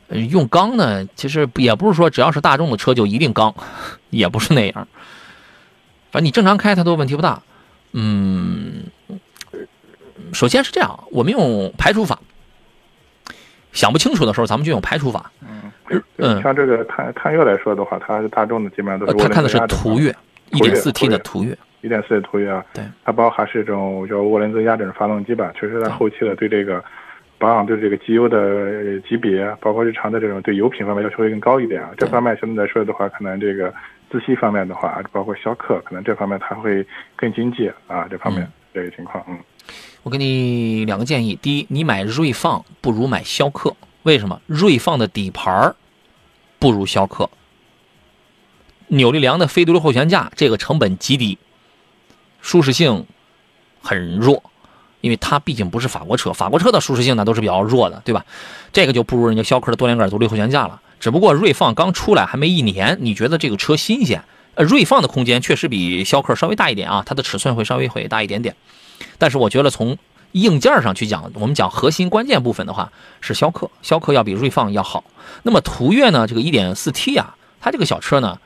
[0.08, 3.54] 呃用钢呢，其实也不是说只要是大众的车就一定钢，
[4.10, 4.88] 也不是那样。
[6.10, 7.40] 反正你正常开它都问题不大。
[7.92, 8.82] 嗯，
[10.32, 12.18] 首先是这样，我们用排除法。
[13.72, 15.30] 想不清楚的时候，咱们就用排除法。
[15.42, 20.14] 嗯嗯像这个探探岳来说的话，它是大众的基本上都是涡轮呃他看的是途岳，
[20.50, 21.58] 一点四 T 的途途岳。
[21.82, 26.84] 一点四的途岳啊，对，它包含是一种叫涡轮增压这种发动机吧，确实在后期的对这个
[27.38, 31.90] 保养对这个机油的呃级别，包括日常的这种对油品方面要求会更高一点啊。
[31.96, 33.72] 这方面相对来说的话，可能这个
[34.12, 39.38] 自吸方面的话，包括逍客，可能这方面它会更经济啊，这方面、这个情况，嗯。
[40.02, 44.40] 我给你两个建议：第一，你买锐放不如买逍客，为什么？
[44.46, 45.76] 锐放的底盘儿
[46.58, 47.28] 不如逍客，
[48.88, 51.38] 扭力梁的非独立后悬架这个成本极低，
[52.40, 53.04] 舒适性
[53.82, 54.42] 很弱，
[55.02, 58.24] 因为它毕竟不是法国车，法国车的舒适性呢都是比较弱的，对吧？
[58.72, 60.80] 这个就不如人家逍客的多连杆独立后悬架了。
[60.98, 64.22] 只不过锐放刚出来还没一年，你觉得这个车新鲜？
[64.54, 68.56] 呃，锐放的空间确实比逍客稍微大一点啊，它的尺寸会稍微会大一点点。
[69.20, 69.96] 但是我觉得从
[70.32, 75.04] 硬件上去讲，我们讲核心关键部分的话，是逍客，逍客要比锐放要好。
[75.42, 78.38] 那么途岳呢，这个 1.4T 啊，它这个小车呢，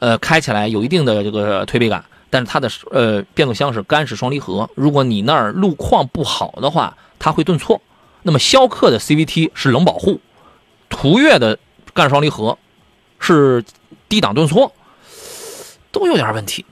[0.00, 7.80] 呃，开起来有一定的这个推背感，但是它的呃变速箱是干式双离合，如果你那儿路况不好的话，它会顿挫。
[8.22, 10.20] 那么逍客的 CVT 是冷保护，
[10.88, 11.56] 途岳的
[11.94, 12.58] 干双离合
[13.20, 13.64] 是
[14.08, 14.72] 低档顿挫，
[15.92, 16.64] 都有点问题。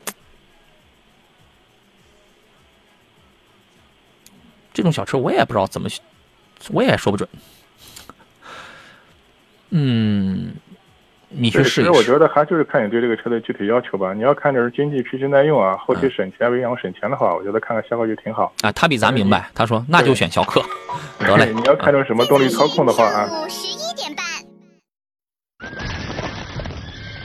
[4.77, 5.89] 这种小车我也不知道怎么，
[6.71, 7.27] 我也说不准。
[9.71, 10.53] 嗯，
[11.31, 11.81] 你去，试一试。
[11.81, 14.13] 其实我觉得还就是看你对这个车的具体要求吧。
[14.13, 18.53] 你要看着是经济、皮实耐用啊，后期省钱为让省钱的话，我觉得看看逍客就挺好。
[18.61, 19.49] 啊，他比咱明白。
[19.55, 20.63] 他说那就选逍客。
[21.21, 24.25] 得嘞 你要看重什么动力操控的话啊，十一点半。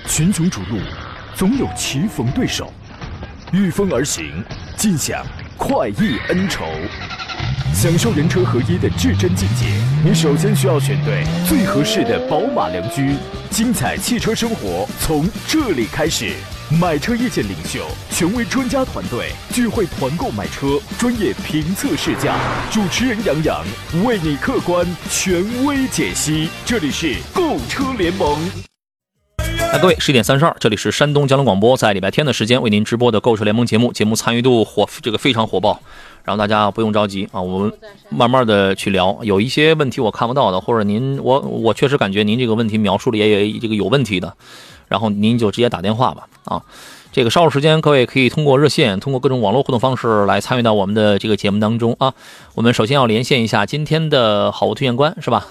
[0.08, 0.80] 群雄逐鹿，
[1.36, 2.72] 总有棋逢对手，
[3.52, 4.42] 御风而行，
[4.78, 5.26] 尽享
[5.58, 6.64] 快意恩仇。
[7.82, 9.66] 享受人车合一的至臻境界，
[10.06, 13.16] 你首先需要选对最合适的宝马良驹。
[13.50, 16.32] 精彩汽车生活从这里开始。
[16.80, 22.36] 买车意见领袖，权威专家团队聚会团购买车，专业评测试驾，
[22.70, 23.66] 主持人杨洋
[24.06, 26.50] 为你客观权威解析。
[26.64, 28.38] 这里是购车联盟。
[29.74, 35.82] 哎，各位，十一点三十二，这里是山东交通广播，在礼拜天的时间为您直播的购车联盟节目，节目参与度火，这个非常火爆。
[36.24, 37.74] 然后大家不用着急啊，我们
[38.10, 39.20] 慢慢的去聊。
[39.24, 44.34] 有一些问题我看不到的，或者您我我确实感觉您这个问题描述的也有这个有问题的，
[44.88, 46.62] 然后您就直接打电话吧啊。
[47.12, 52.14] 这个稍后时间，各位可以通过热线，通过各种网络互动方式来参与到我们的这个节目当中啊。
[52.56, 55.46] 我们首先要连线一下今天的好物推荐官，是吧？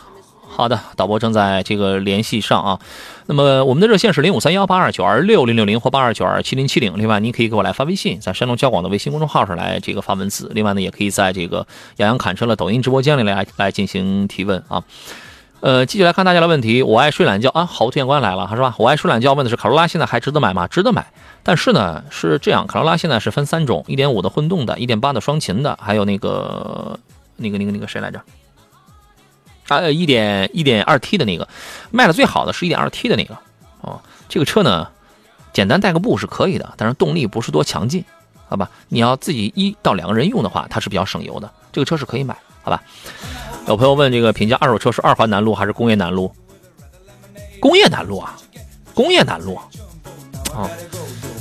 [0.53, 2.79] 好的，导播正在这个联系上啊。
[3.27, 6.99] 那么我们的热线是零五三幺八二九二六零六零或八二九二七零七零。
[6.99, 10.51] 另外，您可以给我来发微信，在山东交广的微信公众号上来这个发文字。
[10.53, 14.83] 另外呢，也可以在这个杨洋侃车的抖音直播间里来来进行提问啊。
[15.61, 16.83] 呃，继续来看大家的问题。
[16.83, 18.75] 我爱睡懒觉啊，好物推荐官来了，是吧？
[18.77, 20.67] 我爱睡懒觉问的是卡罗拉现在还值得买吗？
[20.67, 21.07] 值得买，
[21.43, 26.99] 但是呢是这样，卡罗拉现在是分三种：一点五的混动的，一点八的双擎的，还有那个
[27.37, 28.21] 那个那个那个谁来着？
[29.71, 31.49] 啊，一点一点二 T 的那个，
[31.93, 33.39] 卖的最好的是一点二 T 的那个，
[33.83, 34.89] 哦，这个车呢，
[35.53, 38.05] 简单带个步是可以的，但是动力不是多强劲，
[38.49, 38.69] 好吧？
[38.89, 42.83] 你要自己一到两个人用的话，它是比较省油的，这个车是可以买，好吧？
[43.69, 46.35] 有朋友问这个评价二手车是二环南路还是工业南路？
[47.61, 48.37] 工业南路啊，
[48.93, 50.69] 工业南路啊，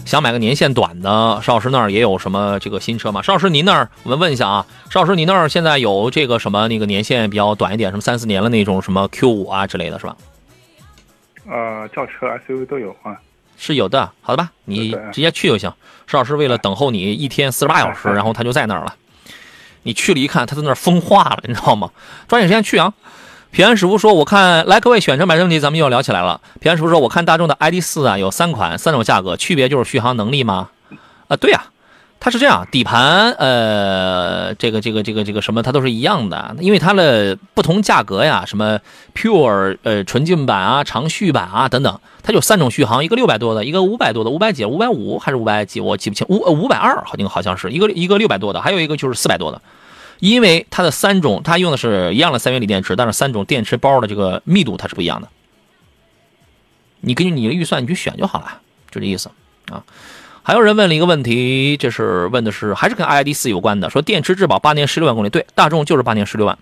[0.10, 3.22] 想买个年限短的，邵老师那儿也有什么这个新车吗？
[3.22, 10.18] 邵老师您那儿，我们问一下啊，邵老师您那儿现在有这个什么那个年限比较短一点，什么三四年了那种什么 Q 五啊之类的是吧？
[11.48, 13.16] 呃，轿车、SUV 都有啊。
[13.56, 14.52] 是有的，好的吧？
[14.66, 15.72] 你直接去就行。
[16.08, 18.96] 邵老师为了等候你一天四十八小时， 然后他就在那儿了。
[19.84, 21.92] 你去了一看，他在那儿风化了，你知道吗？
[22.28, 22.92] 抓紧时间去啊！
[23.52, 30.70] 平安师傅说：“我看来各位选车买车问题，咱们又要聊起来了。”平安师傅说：“我看大众的 ID 四啊，有三款，三种价格，区别就是续航能力吗？”
[31.28, 31.64] 啊，对呀、
[32.20, 38.80] 它是这样，底盘呃，这个这个这个这个什么，它都是一样的，因为它的不同价格呀，什么
[39.16, 49.62] Pure 呃纯净版啊、长续版啊等等，它就三种续航，一个六百多的，一个五百多的，五百几、五百五还是五百几，我记不清，五五百二好像好像是一个一个六百多的，还有一个就是四百多的，
[50.20, 55.28] 因为它的三种，它用的是一样的三元锂电池，但是三种电池包的这个密度它是不一样的，
[57.02, 59.30] 你根据你的预算你去选就好了，就这意思
[59.72, 59.84] 啊。
[60.42, 66.58] 还有人问了一个问题，这是问的是还是跟 iD 四有关的，说电池质保八年十六万公里，对，大众就是八年十六万。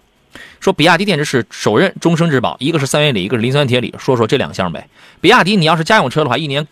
[0.59, 4.89] 说比亚迪电池是首任终身质保，一个是三元锂，一个是磷酸铁锂，说说这两项呗。
[5.21, 6.67] 比亚迪你要是家用车的话，一年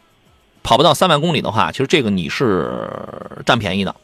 [0.62, 2.88] 跑不到三万公里的话，其实这个你是
[3.46, 3.96] 占便宜的，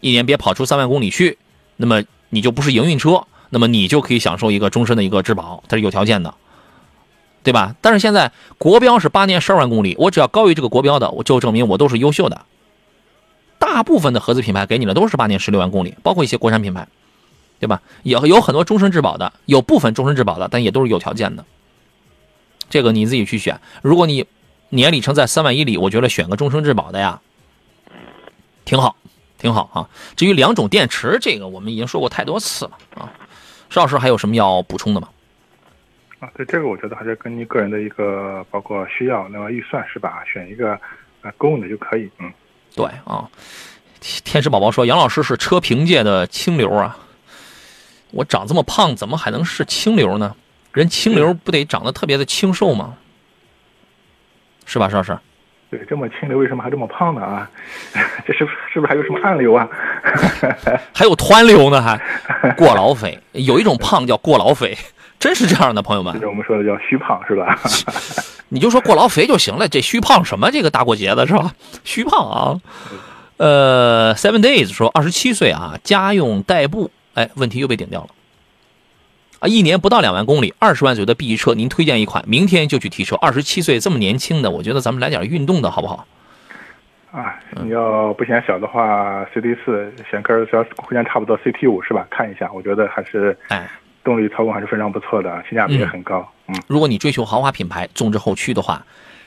[0.00, 1.36] 一年别跑出三万公里去，
[1.76, 6.34] 那么你就不是营运车，那么你就可以享受一个终身的一个质保，它是有条件的。
[7.42, 7.76] 对吧？
[7.80, 12.44] 但是现在国标是八年十二万公里，我只要高于这个国标的，我就证明我都是优秀的。
[13.60, 16.88] 大部分的合资品牌给你的都是八年十六万公里，包括一些国产品牌，
[17.60, 17.82] 对吧？
[18.02, 21.44] 也有很多终身质保的，有部分终身质保的，但也都是有条件的。
[22.68, 23.60] 这个你自己去选。
[23.80, 24.26] 如果你
[24.70, 27.20] 年里程在三万以里，我觉得选个终身质保的呀，
[28.64, 28.96] 挺好，
[29.38, 29.88] 挺好啊。
[30.16, 33.12] 至于两种电池，这个我们已经说过太多次了啊。
[33.70, 35.08] 邵老师还有什么要补充的吗？
[36.18, 40.22] 啊，对这个我觉得还是根据个人的一个包括需要，那么预算是吧？
[40.24, 40.72] 选一个
[41.20, 42.10] 啊够用的就可以。
[42.18, 42.32] 嗯，
[42.74, 43.28] 对啊。
[44.24, 46.96] 天使宝宝说：“杨老师是车评界的清流啊，
[48.12, 50.36] 我长这么胖，怎么还能是清流呢？
[50.72, 52.96] 人清流不得长得特别的清瘦吗？
[54.64, 55.18] 是吧，邵老师？
[55.76, 57.20] 对，这么轻流，为什么还这么胖呢？
[57.22, 57.50] 啊，
[58.26, 59.68] 这是是不是还有什么暗流啊？
[60.94, 61.82] 还有湍流呢？
[61.82, 61.98] 还
[62.56, 63.18] 过劳肥？
[63.32, 64.76] 有一种胖叫过劳肥。”
[65.18, 67.58] 真是这样的，朋友们，这是我们说的叫虚胖，是吧？
[68.50, 70.50] 你就说过劳肥就行了，这虚胖什么？
[70.50, 71.52] 这个大过节的是吧？
[71.84, 72.60] 虚胖啊！
[73.38, 78.08] 呃，Seven Days 说二十七岁啊，家用代步，哎，问题又被顶掉了
[79.38, 79.48] 啊！
[79.48, 83.16] 一年不到两万公里，二十万左右的 B 级车，您推荐一款，明天就去提车。
[83.16, 86.06] 二十七岁这么年轻的，我觉得咱们来点运动的好不好？
[87.12, 92.06] 啊，你要不嫌小的话，CT 四选科只要空间差不多，CT 五是吧？
[92.10, 93.68] 看一下，我觉得还是哎。
[94.04, 96.24] 动力操控还是非常不错的，性价比也很高。
[96.46, 98.80] 嗯，如果你追求豪华品牌、纵置后驱的话，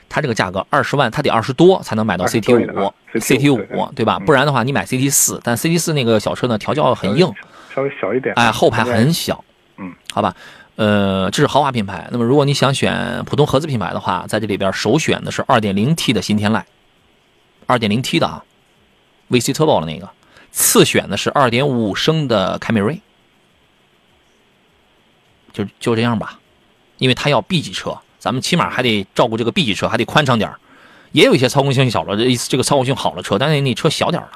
[0.08, 4.18] 它这个价格二十万，它得二十多才能买到 CT 五，CT 五对吧？
[4.20, 7.30] 不然的话，你买 CT 四，但 CT 四那个小车呢，调教很硬，
[7.76, 9.44] 稍微小一点，哎，后排很小。
[10.12, 10.36] 好吧，
[10.76, 12.08] 呃，这是豪华品牌。
[12.12, 16.64] 那么如果你想选普通合资品牌的话，在这里边首选的是 2.0T 的新天籁
[17.68, 18.44] ，2.0T 的啊
[19.30, 20.10] ，VC Turbo 的那个，
[20.52, 23.02] 次选的是2.5升的凯美瑞。
[25.52, 26.40] 就就这样吧，
[26.98, 30.54] 因为它要 B 级车，咱们起码还得照顾这个 B 级车，还得宽敞点
[31.12, 34.30] 也有一些操控性小了，这这个操控性好的车，但是那车小点了，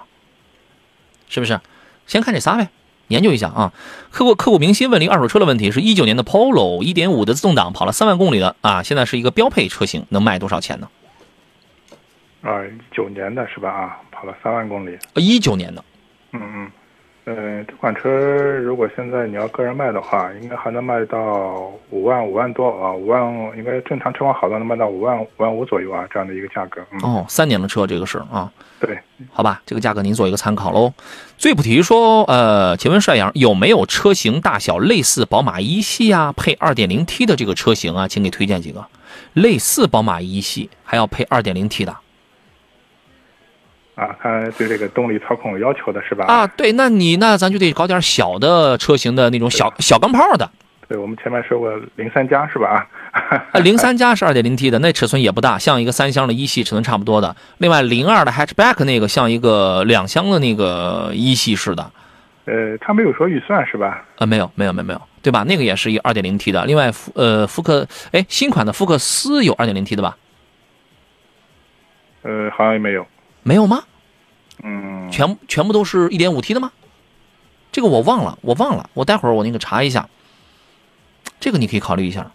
[1.30, 1.60] 是不是？
[2.08, 2.68] 先看这仨呗，
[3.08, 3.74] 研究一下啊。
[4.12, 10.90] 刻骨刻骨铭心问了一个二手车的问题，是一九年的 Polo 一点五的自动挡，跑了三万公里的啊，现在是一个标配车型，能卖多少钱呢？
[12.42, 13.70] 啊，一九年的是吧？
[13.70, 14.98] 啊，跑了三万公里。
[15.16, 15.84] 一九年的。
[16.32, 16.72] 嗯嗯。
[17.26, 18.10] 嗯，这款车
[18.60, 23.24] 如果现在你要个人卖的话，应该还能卖到五万五万多啊，五万
[23.58, 26.82] 应该正常车况好的能卖到五万五万五左右啊，这样的一个价格。
[27.02, 29.00] 哦，三年的车这个是啊，对，
[29.32, 30.92] 好吧，这个价格您做一个参考喽。
[31.38, 38.86] 最不提说，呃，请问帅阳有没有车型大小类似宝马一系啊，配二点零 T 的这个车型啊，请给推荐几个
[39.32, 41.96] 类似宝马一系还要配二点零 T 的。
[43.96, 46.26] 啊，看对这个动力操控有要求的是吧？
[46.26, 50.50] 啊，对，那你那咱就得搞点小的车型的那种小小钢炮的。
[50.88, 52.88] 对，我们前面说过零三加是吧？
[53.52, 57.36] 啊，零三加是二点零 T 的，那尺寸也不大，像一个三厢的一系尺寸差不多的。
[57.60, 61.92] 另外零二的 hatchback 那个像一个两厢的那个一系似的。
[62.46, 64.04] 呃，他没有说预算是吧？
[64.18, 65.46] 呃，没有，没有，没有，没有，对吧？
[65.48, 66.66] 那个也是一二点零 T 的。
[66.66, 70.18] 另外福呃福克，哎，新款的福克斯有二点零 T 的吧？
[72.24, 73.06] 呃，好像也没有。
[73.44, 73.84] 没有吗？
[74.64, 76.72] 嗯，全全部都是一点五 T 的吗？
[77.72, 80.08] 这个我忘了，我忘了，我待会儿我那个查一下。
[81.40, 82.32] 这个你可以考虑一下。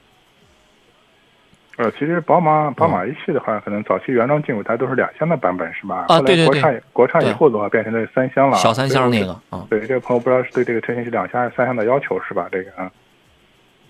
[1.76, 6.07] 呃，其实宝马宝马一系的话，可能早期原装进口它都是两厢的版本，是吧？
[6.09, 6.47] 啊，对对对。
[6.47, 8.59] 国产国产以后的话，变成了三厢了。
[8.59, 9.64] 小三厢那个啊。
[9.70, 12.49] 对，这个朋友不知道是对这个车型是两厢还是三厢的要求是吧？
[12.51, 12.91] 这个啊。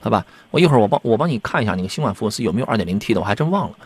[0.00, 3.76] 好吧，我一会儿我帮我帮你看一下那个新款福克斯有没有 2.0T 的，我还真忘了。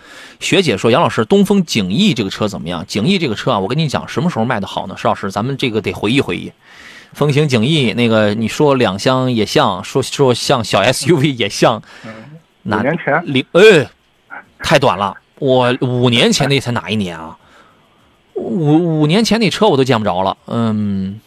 [0.40, 2.84] 学姐说杨老师，东风景逸这个车怎么样？
[2.86, 4.94] 景逸这个车啊，我跟你讲，什么时候卖的好呢？
[4.96, 6.52] 石老师，咱们这个得回忆回忆。
[7.14, 11.82] 风行景逸那个，你说两厢也像，说说像小 SUV 也像。
[12.62, 13.90] 哪年前零哎，
[14.58, 17.36] 太短了，我五年前那才哪一年啊？
[18.34, 21.20] 五五年前那车我都见不着了，嗯，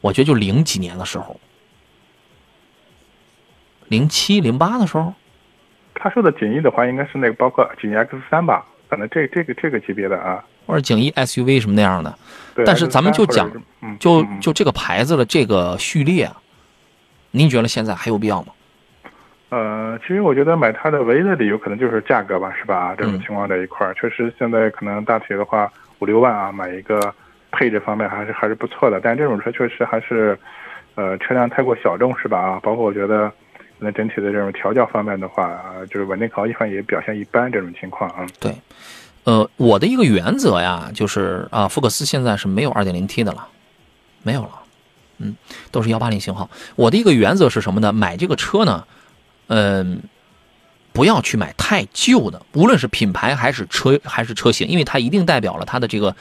[0.00, 1.38] 我觉得就零几年的时候，
[3.88, 5.12] 零七零八的时候，
[5.94, 10.44] 他说的锦逸的话，应该是那个包括锦逸 X 三吧，可能这这个这个级别的啊。
[10.64, 12.14] 或者景逸 SUV 什么那样的，
[12.54, 16.36] 对但是咱们就 X3 或者讲，嗯就就这个牌子的这个序列啊，
[17.32, 18.52] 您觉得现在还有必要吗？
[19.50, 22.94] 呃，其实我觉得买它的唯一的理由可能就是价格吧，是吧？
[22.96, 27.12] 这种嗯情况在一块儿，确实现在可能大体的话五六万啊，买一个
[27.50, 29.00] 配置方面还是还是不错的。
[29.00, 30.38] 但这种车确实还是，
[30.94, 32.38] 呃，车辆太过小众，是吧？
[32.38, 33.30] 啊，包括我觉得，
[33.82, 35.60] 那整体的这种调教方面的话，
[35.90, 38.24] 就是稳定考一方也表现一般这种情况啊。
[38.38, 38.54] 对，
[39.24, 43.48] 呃，我的一个原则呀，就是啊，福克斯现在是没有 2.0T 的了，
[44.22, 44.50] 没有了，
[45.18, 45.34] 嗯，
[45.70, 46.48] 都是180型号。
[46.76, 47.92] 我的一个原则是什么呢？
[47.92, 48.86] 买这个车呢，
[49.48, 50.02] 嗯、
[50.92, 56.14] 不要去买太旧的，无论是品牌还是车还是车型，因为它一定代表了它的这个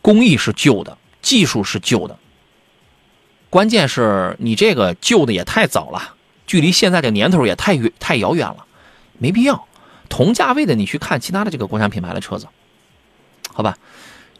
[0.00, 2.16] 工艺是旧的，技术是旧的。
[3.48, 6.15] 关键是你这个旧的也太早了，
[6.46, 8.64] 距离现在这年头也太远太遥远了，
[9.18, 9.66] 没必要。
[10.08, 12.46] 同价位的你去看其他的这个国产品牌的车子，
[13.52, 13.76] 好吧？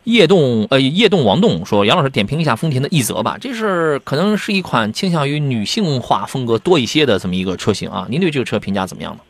[0.05, 8.07] 叶动呃叶动王栋说，杨老师点评一下丰田的奕泽吧，这是可能是一款倾向于女性化风格多一些的这么一个车型啊。
[8.09, 9.21] 您对这个车评价怎么样呢？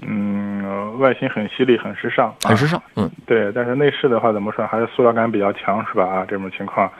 [0.00, 6.06] 嗯，呃外形很犀利，很时尚，啊很时尚，嗯，对，但是内饰的话怎么说，还是塑料感比较强，是吧？
[6.06, 6.90] 啊，这种情况，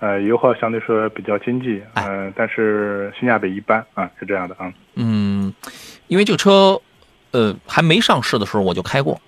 [0.00, 4.70] 呃，油耗相对说比较经济，哎嗯、但是性价比一般啊，是这样的啊。
[4.96, 5.52] 嗯，
[6.08, 6.80] 因为这个车，
[7.30, 9.20] 呃，还没上市的时候我就开过，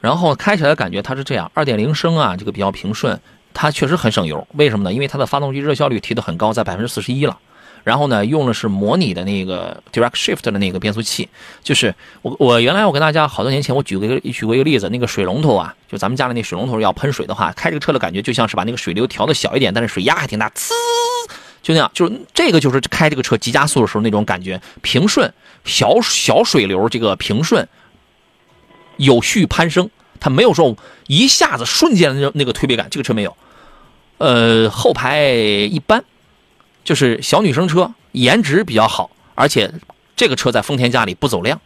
[0.00, 3.18] 然后开起来感觉它是这样，二点零升啊，这个比较平顺，
[3.54, 4.46] 它确实很省油。
[4.54, 4.92] 为什么呢？
[4.92, 7.38] 因为它的发动机热效率提得很高，在百分之四十一了。
[7.84, 11.28] 然后呢，用的是模拟的那个 Direct Shift 的那个变速器，
[11.62, 20.70] 就是我我原来我跟大家好多年前我举过一个举过一个例子，那个水龙头啊，就咱们家里那水龙头要喷水的话，开这个车的感觉就像是把那个水流调的小一点，但是水压还挺大，呲，
[21.62, 25.32] 就那样，就是这个就是开这个车急加速的时候那种感觉，平顺，
[25.64, 27.68] 小小水流这个平顺，
[28.96, 30.76] 有序攀升，它没有说
[31.06, 33.36] 一下子瞬间的那种那个推背感，这个车没有。
[34.18, 36.04] 呃，后排一般，
[36.90, 39.72] 就是小女生车，颜值比较好，而且
[40.16, 41.60] 这个车在丰田家里不走量，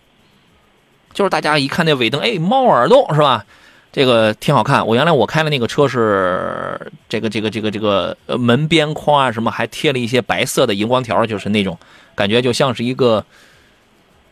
[1.14, 3.46] 就是大家一看那尾灯，哎，猫耳朵是吧？
[3.90, 4.86] 这个挺好看。
[4.86, 11.78] 我原来我开的那个车是这个这个这个这个呃门边框啊什么，还贴了一些白色的荧光条，就是那种
[12.14, 13.24] 感觉就像是一个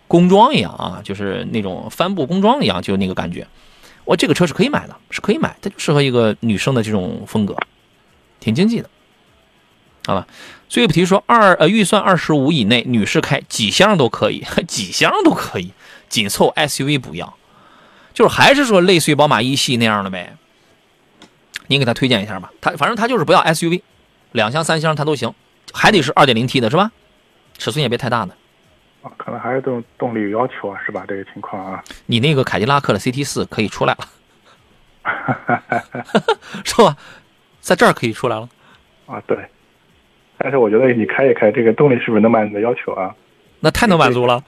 [0.07, 3.47] 工装一样啊，就是那种帆布工装一样，就那个感觉。
[4.05, 7.57] 我这个车是可以买的，是可以买，它就适合一个女生的这种风格，
[8.40, 8.90] 挺经济的，
[10.07, 10.26] 好吧？
[10.68, 15.72] 最不提说二呃预算二十五以内，女士开几厢都可以， 几厢都可以，
[16.09, 17.36] 紧凑 SUV 不要，
[18.14, 20.36] 就是还是说类似于宝马一系那样的呗。
[21.68, 23.82] 您给他推荐一下吧，他反正他就是不要 SUV，
[24.32, 25.34] 两厢三厢他都行，
[25.72, 26.90] 还得是二点零 T 的是吧？
[27.59, 28.34] 尺寸也别太大的。
[29.03, 31.05] 啊，可能还是这种动力有要求啊，是吧？
[31.07, 34.09] 这个情况啊，你那个凯迪拉克的 CT 四可以出来了，
[36.64, 36.96] 是吧？
[37.61, 38.48] 在这儿可以出来了。
[39.07, 39.36] 啊，对。
[40.38, 43.14] 但是我觉得你开一开，这个动力是不是能满足你的要求啊？
[43.60, 44.42] 那太能满足了。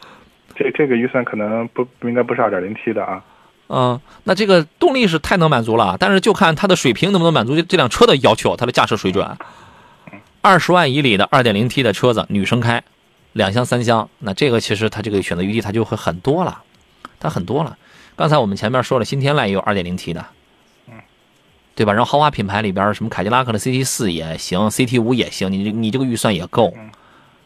[0.57, 3.22] 这这个预算可能不不应该不是二点零 T 的啊。
[3.68, 9.26] 嗯，那这个动力是太能满足了，但是就看它的水平能不能满足这辆车的要求，它的驾驶水准。
[10.43, 12.82] 二十万以里的二点零 T 的车子，女生开，
[13.32, 16.62] 两厢三厢，那这个其实它这个选择余地它就会很多了，
[17.18, 17.78] 它很多了。
[18.14, 20.26] 刚才我们前面说了，新天籁也有二点零 T 的，嗯，
[21.75, 21.93] 对吧？
[21.93, 26.72] 然后豪华品牌里边什么凯迪拉克的 CT 四也行，CT 五也行，你这你这个预算也够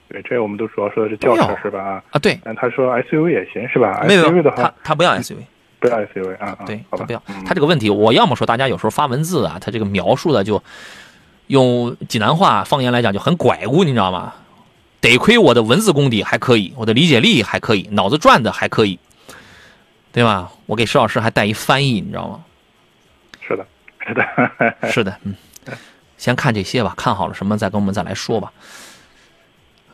[0.08, 1.80] 对，这我们都主要说的是轿车是吧？
[1.80, 2.18] 啊，啊。
[2.18, 5.36] 对，但他说 SUV 也行是吧没有他的话他不要 SUV。
[5.80, 10.62] 不要 SUV 啊啊，对，好吧，他不要嗯他这个问题，我要么说大家有时候发文字啊，他这个描述的就
[11.46, 14.32] 用济南话方言来讲就很拐咕，你知道吗？
[15.00, 18.98] 得亏我的文字功底还可以，我的理解力还可以，脑子转的还可以，
[20.10, 20.50] 对吧？
[20.66, 22.40] 我给石老师还带一翻译，你知道吗？
[24.08, 24.26] 是的，
[24.90, 25.36] 是的，嗯，
[26.16, 28.52] 先看这些吧，看好了什么再跟我们再来说吧。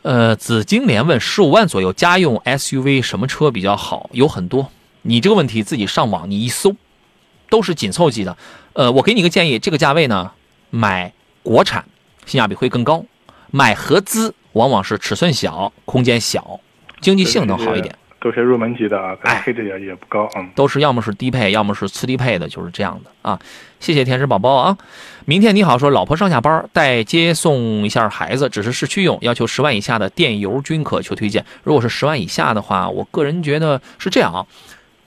[0.03, 4.09] 呃，紫金莲问十五万左右家用 SUV 什么车比较好？
[4.13, 6.75] 有很多，你这个问题自己上网你一搜，
[7.49, 8.37] 都是紧凑级的。
[8.73, 10.31] 呃，我给你个建议，这个价位呢，
[10.69, 11.11] 买
[11.41, 11.83] 国产
[12.25, 13.03] 性价比会更高，
[13.49, 16.59] 买合资往往是尺寸小、空间小、
[17.01, 17.95] 经济性能好一点。
[18.21, 20.49] 都是入门级的配置也也不高，嗯。
[20.55, 23.39] 都是要么是低配，要么是次低配的，就是这样的啊。
[23.85, 24.77] 谢谢天使宝宝啊！
[25.25, 31.45] 明天你好说，老婆上下班带接送一下孩子，只是市区用，要求十万以下的电油均可求推荐。
[31.61, 34.47] 如果是十万以下的话，我个人觉得是这样啊。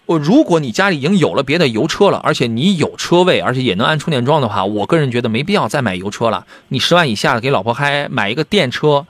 [0.06, 6.46] 我如果你家里已经有了别的油车了，而且你有车位，而且也能安充电桩的话，我个人觉得没必要再买油车了。
[6.68, 9.04] 你十万以下的给老婆还买一个电车，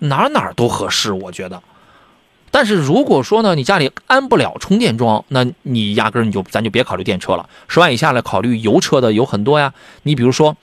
[0.00, 1.62] 哪哪都合适，我觉得。
[2.54, 7.48] 但是如果说呢，你家里安不了充电桩，那你压根儿你就咱就别考虑电车了。
[7.66, 9.72] 十万以下的考虑油车的有很多呀，
[10.02, 10.54] 你比如说，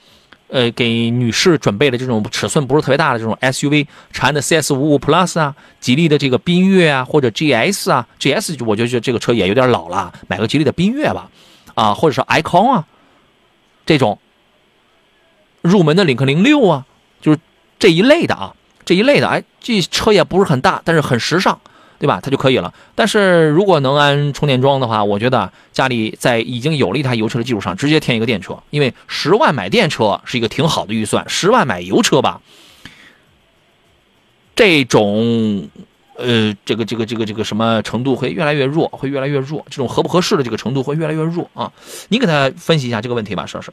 [0.49, 11.31] 呃，给女士准备的这种尺寸不是特别大的这种 SUV，长安的 CS 五五 Plus 啊，吉利的这个缤越啊，或者 GS 啊，GS 我觉得这个车也有点老了，买个吉利的缤越吧，
[11.73, 12.85] 啊，或者是 icon 啊，
[13.87, 14.19] 这种
[15.63, 16.85] 入门的领克零六啊，
[17.19, 17.39] 就是
[17.79, 18.53] 这一类的啊，
[18.85, 21.59] 这一类的，哎，这车也不是很大，但是很时尚。
[21.99, 22.19] 对吧？
[22.23, 22.73] 它就可以了。
[22.95, 28.57] 但是如果能安充电桩的话，我觉得家里在已经有了一台油车的基础上，直接添一个电车。
[28.69, 32.41] 因为十万买电车是一个挺好的预算，十万买油车吧，
[34.55, 35.69] 这种
[36.15, 39.65] 呃，这个这个这个这个什么程度会越来越弱，会越来越弱。
[39.69, 41.71] 这种合不合适的这个程度会越来越弱啊！
[42.09, 43.71] 你给他分析一下这个问题吧，佘师。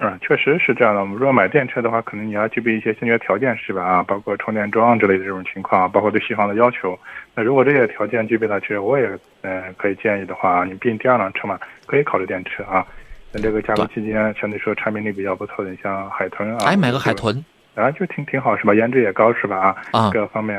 [0.00, 1.00] 嗯，确实是这样的。
[1.00, 3.84] 我们如果买电车的话，可能你要具备一些先决条件，是吧？
[3.84, 6.98] 啊，包括充电桩之类的这种情况，包括对续航的要求。
[7.34, 9.08] 那如果这些条件具备了，其实我也
[9.42, 12.84] 嗯可以建议的话，你毕竟第二辆车嘛，可以考虑电车啊。
[13.32, 17.44] 那这个价格期间，相对说产品力比较不错的，你像海豚啊，哎，买个海豚
[17.76, 18.74] 啊，就挺挺好，是吧？
[18.74, 19.76] 颜值也高，是吧？
[19.92, 20.58] 啊，各方面，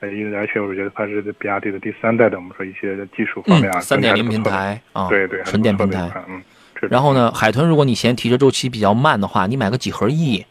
[0.00, 6.42] 呃，而且我觉得它是比亚迪的第三代的，我们说一些技术方面啊，三点零平台啊，对对，纯电平台，嗯。
[6.82, 10.44] 然后呢，海豚，如果你嫌提车周期比较慢的话，你买个几何 E，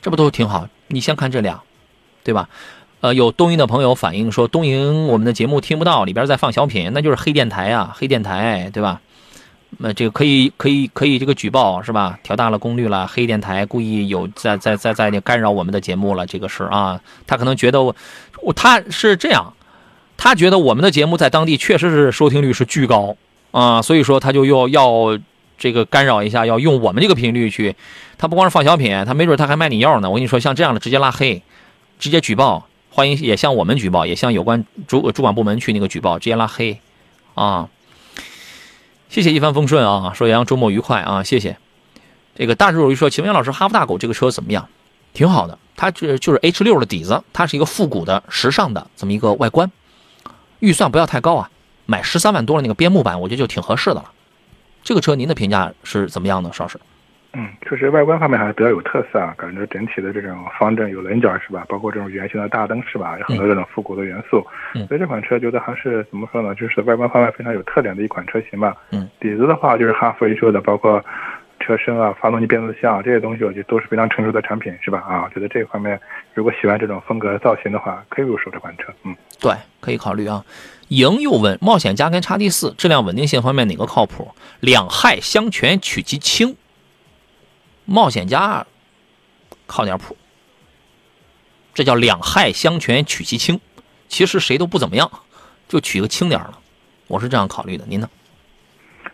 [0.00, 0.68] 这不都挺好？
[0.88, 1.62] 你先看这俩，
[2.22, 2.48] 对吧？
[3.00, 9.00] 呃，有东营的朋友反映说，东营我们的节目听不到，里边在放小品，那就是黑电台啊，黑电台，对吧？
[9.76, 12.18] 那这个可以可以可以这个举报是吧？
[12.22, 17.94] 调大了功率了，黑电台故意有在在在在干扰我们的节目了，这个是啊，他可能觉得我
[18.40, 19.52] 我他是这样，
[20.16, 23.16] 他觉得我们的节目在当地确实是收听率是巨高。
[23.54, 25.16] 啊，所以说他就要要
[25.56, 27.76] 这个干扰一下，要用我们这个频率去，
[28.18, 30.10] 他不光是放小品，他没准他还卖你药呢。
[30.10, 31.40] 我跟你说，像这样的直接拉黑，
[32.00, 36.80] 直接举报，欢迎也向我们举报，也向有关主主管部门去那个举报，直接拉黑，
[37.34, 37.68] 啊，
[39.08, 41.56] 谢谢一帆风顺啊，说杨周末愉快啊，谢谢。
[42.34, 44.68] 这个大智若愚说，请问老师，哈弗大狗这个车怎么样？
[45.12, 49.70] 挺好的，它这就是 H 六的底子，它是一个复古的、时尚的这么一个外观，
[50.58, 51.48] 预算不要太高啊。
[51.86, 54.10] 买十三万多的那个边牧版，我觉得就挺合适的了。
[54.82, 56.78] 这个车您的评价是怎么样的，邵师？
[57.36, 61.64] 嗯，确实外观方面还是比较有特色啊，感觉整体的这种方正有棱角是吧？
[61.68, 63.18] 包括这种圆形的大灯是吧？
[63.18, 64.46] 有很多这种复古的元素。
[64.74, 66.54] 嗯，所以这款车觉得还是怎么说呢？
[66.54, 68.76] 就是外观方面非常有特点的一款车型吧。
[68.90, 71.04] 嗯，底子的话就是哈弗 H 的，包括
[71.58, 75.00] 车身啊、发动机、变速箱啊这些东西，我觉得都是非常成熟的产品是吧？
[75.00, 76.00] 啊，觉得这方面
[76.34, 78.92] 如果喜欢这种风格造型的话，可以入手这款车。
[79.02, 80.44] 嗯，对，可以考虑啊。
[80.88, 84.32] 莹又问：冒险家跟叉 D 四质量稳定性方面哪个靠谱？
[84.60, 86.56] 两害相权取其轻。
[87.86, 88.66] 冒险家
[89.66, 90.16] 靠点谱，
[91.74, 93.60] 这叫两害相权取其轻。
[94.08, 95.10] 其实谁都不怎么样，
[95.68, 96.54] 就取个轻点的。
[97.08, 98.08] 我是这样考虑的，您呢？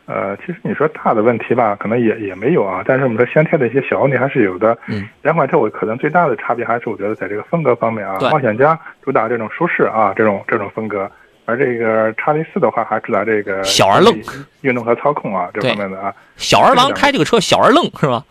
[0.06, 2.82] 呃，其实你说大的问题吧，可能也也没有啊。
[2.84, 4.76] 但是我们说先天的一些小问题还是有的。
[4.88, 5.08] 嗯。
[5.22, 8.18] 两款车我可能最大的差别还是我觉得在这个风格方面啊。
[8.20, 11.10] 冒险家主打这种舒适啊，这种这种风格。
[11.50, 14.16] 而这个叉 D 四的话，还主打这个小而愣
[14.60, 16.14] 运动和操控啊，这方面的啊。
[16.36, 18.24] 小二郎开这个车小而愣是吧？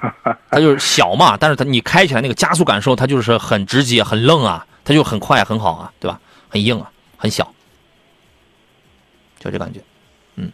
[0.50, 6.18] 它就是小嘛，但是它你开起来那个加速感受，它就是很直接、很愣啊，它就很快、很好啊，对吧？
[6.48, 7.52] 很硬啊，很小，
[9.38, 9.80] 就这感觉。
[10.36, 10.50] 嗯，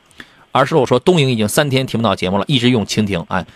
[0.52, 3.24] 而是我说东营已经三天听不到节目了，一直用蜻蜓。
[3.28, 3.46] 哎，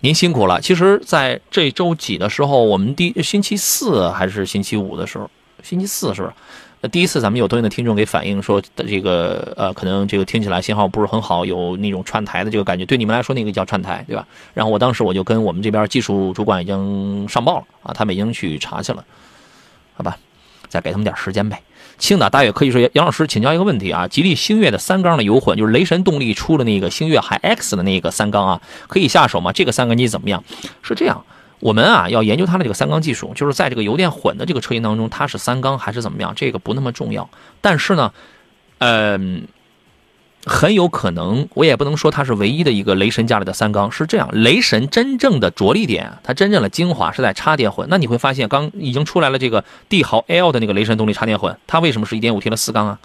[0.00, 0.60] 您辛苦了。
[0.60, 5.30] 其实，在这周几的时候，我们第星期四还是星期五的时候，
[5.62, 6.34] 星期四是不是？
[6.82, 12.84] 那第一次咱们有对应的听众给反映说，这个呃，可能这个听起来信号不是很好，有那种串台的这个感觉。
[12.84, 14.26] 对你们来说，那个叫串台，对吧？
[14.52, 19.04] 然后我当时我就跟我们这边技术主管已经上报了啊，他们已经去查去了，
[19.94, 20.18] 好吧？
[20.68, 21.62] 再给他们点时间呗。
[21.98, 29.52] 青岛大悦可以说，杨老师请教一个问题啊，吉利星越的三缸的油混，就是雷神动力出的那个星越海 X 的那个三缸啊，可以下手吗？
[29.52, 30.42] 这个三缸机怎么样？
[30.82, 31.24] 是这样。
[31.62, 36.32] 我们啊要研究它的这个三缸技术，就是在这个油电混的这个车型当中，它是三缸还是怎么样？
[36.34, 37.30] 这个不那么重要。
[37.60, 38.12] 但是呢，
[38.78, 39.46] 嗯，
[40.44, 44.28] 很有可能，我也不能说它是唯一的一个雷神家里的三缸是这样。
[44.32, 47.86] 雷神真正的着力点，它真正的精华是在插电混。
[47.88, 52.98] 那你会发现，刚已经出来了这个帝豪 L 的那个雷神动力插电混，它为什么是一点五 T 的四缸啊？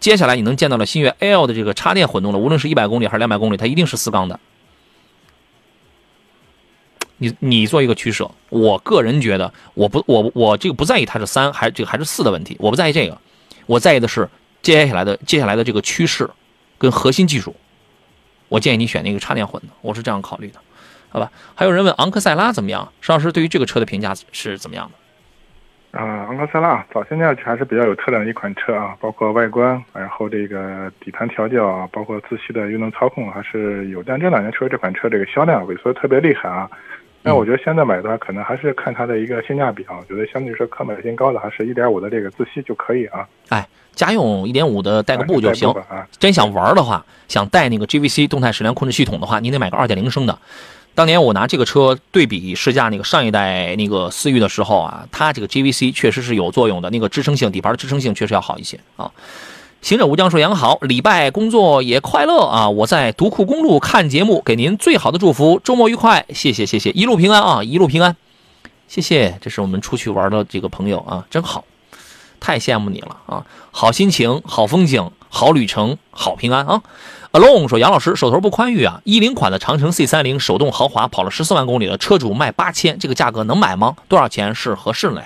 [0.00, 4.40] 接下来你能见到了星越 L 的这个插电混动的，无论是一百公里还是两百公里，它一定是四缸的。
[7.22, 13.16] 你你做一个取舍，我个人觉得，我不我我这个不在意它是三还这个还是四的问题，我不在意这个，
[13.66, 14.28] 我在意的是
[14.60, 16.28] 接下来的接下来的这个趋势
[16.78, 17.54] 跟核心技术，
[18.48, 20.58] 我建议你选那个插电混的，我是这样考虑的，
[21.08, 21.30] 好吧？
[21.54, 24.98] 还有人问昂克赛拉怎么样，邵老师对于这个车的评价是怎么样的？
[25.92, 34.02] 啊，昂克赛拉早些年还是比较有特点的一款车啊，包括外观，然后这个底盘调教啊，包括自吸的运动操控还是有。
[34.02, 36.70] 但这两年确实这款车这个销量萎缩特别厉害啊。
[37.24, 39.94] 那我觉得现在买的话，可能还是看它的一个性价比啊。
[40.00, 43.26] 我觉得相对来说可买性高的，还是一点五的这个自吸就可以啊。
[43.48, 45.70] 哎，家用一点五的带个步就行。
[45.70, 46.06] 啊。
[46.18, 50.36] 真想玩的话，想带那个 GVC 动态矢量控制系统的话，你得买个二点零升的。
[50.94, 59.10] 当年我拿这个车对比试驾那个上一代那个思域的时候啊，它这个 GVC 确实是有作用的，那个支撑性底盘的支撑性确实要好一些啊。
[59.82, 62.70] 行者无疆说：“杨好，礼拜工作也快乐啊！
[62.70, 68.14] 我在独库公路看节目，给您最好的祝福，周末愉快，谢谢谢谢，一路平安啊，一路平安，
[68.86, 69.36] 谢谢。
[69.40, 71.64] 这是我们出去玩的这个朋友啊，真好，
[72.38, 73.44] 太羡慕你了啊！
[73.72, 76.80] 好心情，好风景，好旅程，好平安啊！”
[77.32, 83.96] alone 说：“杨老师手头不宽裕啊，一零款的长城 C 三零手动豪华跑了十四万公里的车主卖八千，这个价格能买吗？
[84.06, 85.24] 多少钱是合适嘞？”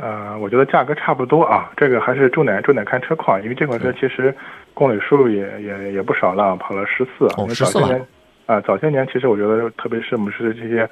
[0.00, 4.34] 呃，我觉得价格差不多啊，这个还是重点重点看车况，因为这款车其实
[4.72, 7.26] 公里数也也也不少了，跑了十四。
[7.36, 8.02] 哦，十四年
[8.46, 10.88] 啊，早些年其实我觉得，特别是我们是这些，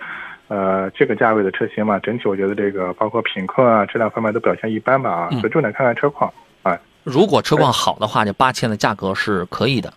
[0.48, 6.30] 呃，这个价位的车型嘛，整体我觉得这个包括品控啊、质量方面都表现一般吧啊，所以重点看看车况
[6.62, 6.78] 啊。
[7.02, 9.90] 如果车况好的话，这八千的价格是可以的。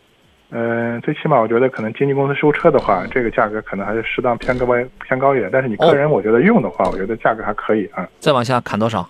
[0.52, 4.66] 嗯，最起码我觉得可能经纪公司收车的话，这个价格可能还是适当偏高
[5.08, 5.50] 偏高一点。
[5.52, 8.08] 但是你个人我觉得用的话，我觉得价格还可以啊。
[8.20, 9.10] 再往下砍多少？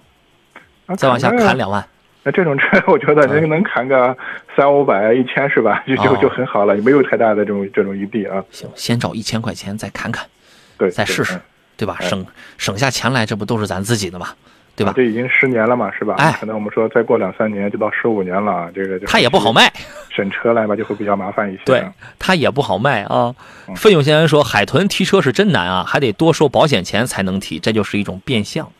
[0.98, 1.84] 再往下砍两万？
[2.24, 4.16] 那这种车我觉得能能砍个
[4.56, 5.84] 三五百、一千是吧？
[5.88, 8.44] 就就就很好了，也没有太大的这种这种余地啊。
[8.52, 10.24] 行，先找一千块钱再砍砍，
[10.78, 11.42] 对，再试试，
[11.76, 11.98] 对吧？
[12.02, 12.24] 省
[12.60, 14.28] 省下钱来，这不都是咱自己的吗？
[14.76, 14.94] 对吧？
[14.96, 16.16] 这已经十年了嘛，是吧？
[16.18, 19.72] 哎，可能我们说再过两三年就到十五年了，这个它也不好卖，
[20.10, 21.62] 审车来吧就会比较麻烦一些。
[21.66, 21.86] 对，
[22.18, 23.36] 它也不好卖啊。
[23.76, 28.72] 费勇先生说：“海豚提车是真难啊，还得多收保险钱才能提，这就是一种变相，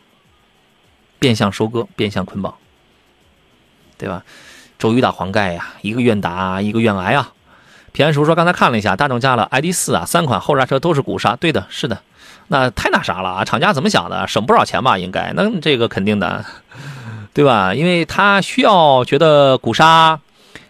[1.20, 2.56] 变相收割，变相捆绑，
[3.98, 4.24] 对吧？”
[4.80, 7.32] 周瑜打黄盖呀，一个愿打，一个愿挨啊。
[7.92, 12.00] 平安叔说：“刚才看了一下，大众加了 ID 四啊，三款后刹车都是鼓刹，对的，是的。”
[12.48, 13.46] 那太那啥了啊！
[13.46, 14.28] 厂家怎么想的？
[14.28, 14.98] 省不少钱吧？
[14.98, 16.44] 应该，那这个肯定的，
[17.34, 17.74] 对吧？
[17.74, 20.20] 因为他需要觉得鼓刹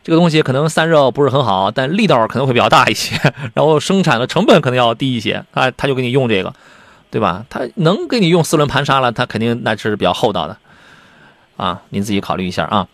[0.03, 3.15] 这个东西可能散热不是很好，但力道可能会比较大一些，
[3.55, 6.53] 然后生产的成本可能要低一些，啊他就给你用这个，
[7.09, 7.45] 对吧？
[7.49, 10.57] 他能给你用四轮盘刹了，他肯定那是比较厚道的
[11.57, 12.87] 啊，您自己考虑一下啊。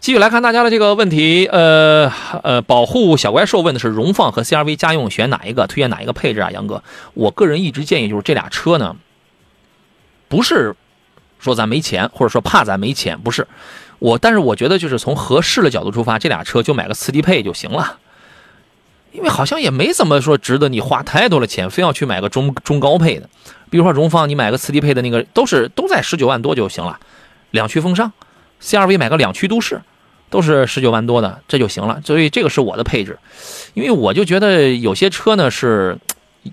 [0.00, 2.10] 继续来看大家的这个问题，呃
[2.42, 6.50] 呃，保护小怪兽问的是荣放和 CRV 家用选哪一个，推荐哪一个配置啊？
[6.50, 6.82] 杨哥，
[7.12, 8.96] 我个人一直建议就是这俩车呢，
[10.26, 10.74] 不是
[11.38, 13.46] 说咱没钱，或者说怕咱没钱，不是
[13.98, 17.98] 我，但是我觉得就是从合适的角度出发，这俩车就买个次低配就行了，
[19.12, 23.28] 因为好像也没怎么说值得你花太多的钱，非要去买个中中高配的，
[23.68, 26.98] 比如说荣放，你买个次低配的那个都是都在十九万多就行了，
[27.50, 28.10] 两驱风尚
[28.62, 29.82] ，CRV 买个两驱都市。
[30.30, 32.00] 都是十九万多的，这就行了。
[32.04, 33.18] 所以这个是我的配置，
[33.74, 35.98] 因为我就觉得有些车呢是，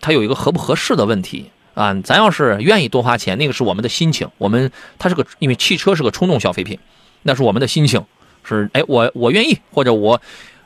[0.01, 1.93] 它有一个合不合适的问题啊。
[2.03, 4.28] 咱要是愿意多花钱，那个是我们的心情。
[4.39, 6.80] 我们它是个，因为汽车是个冲动消费品，
[7.21, 8.03] 那是我们的心情。
[8.43, 10.19] 是哎，我我愿意，或者我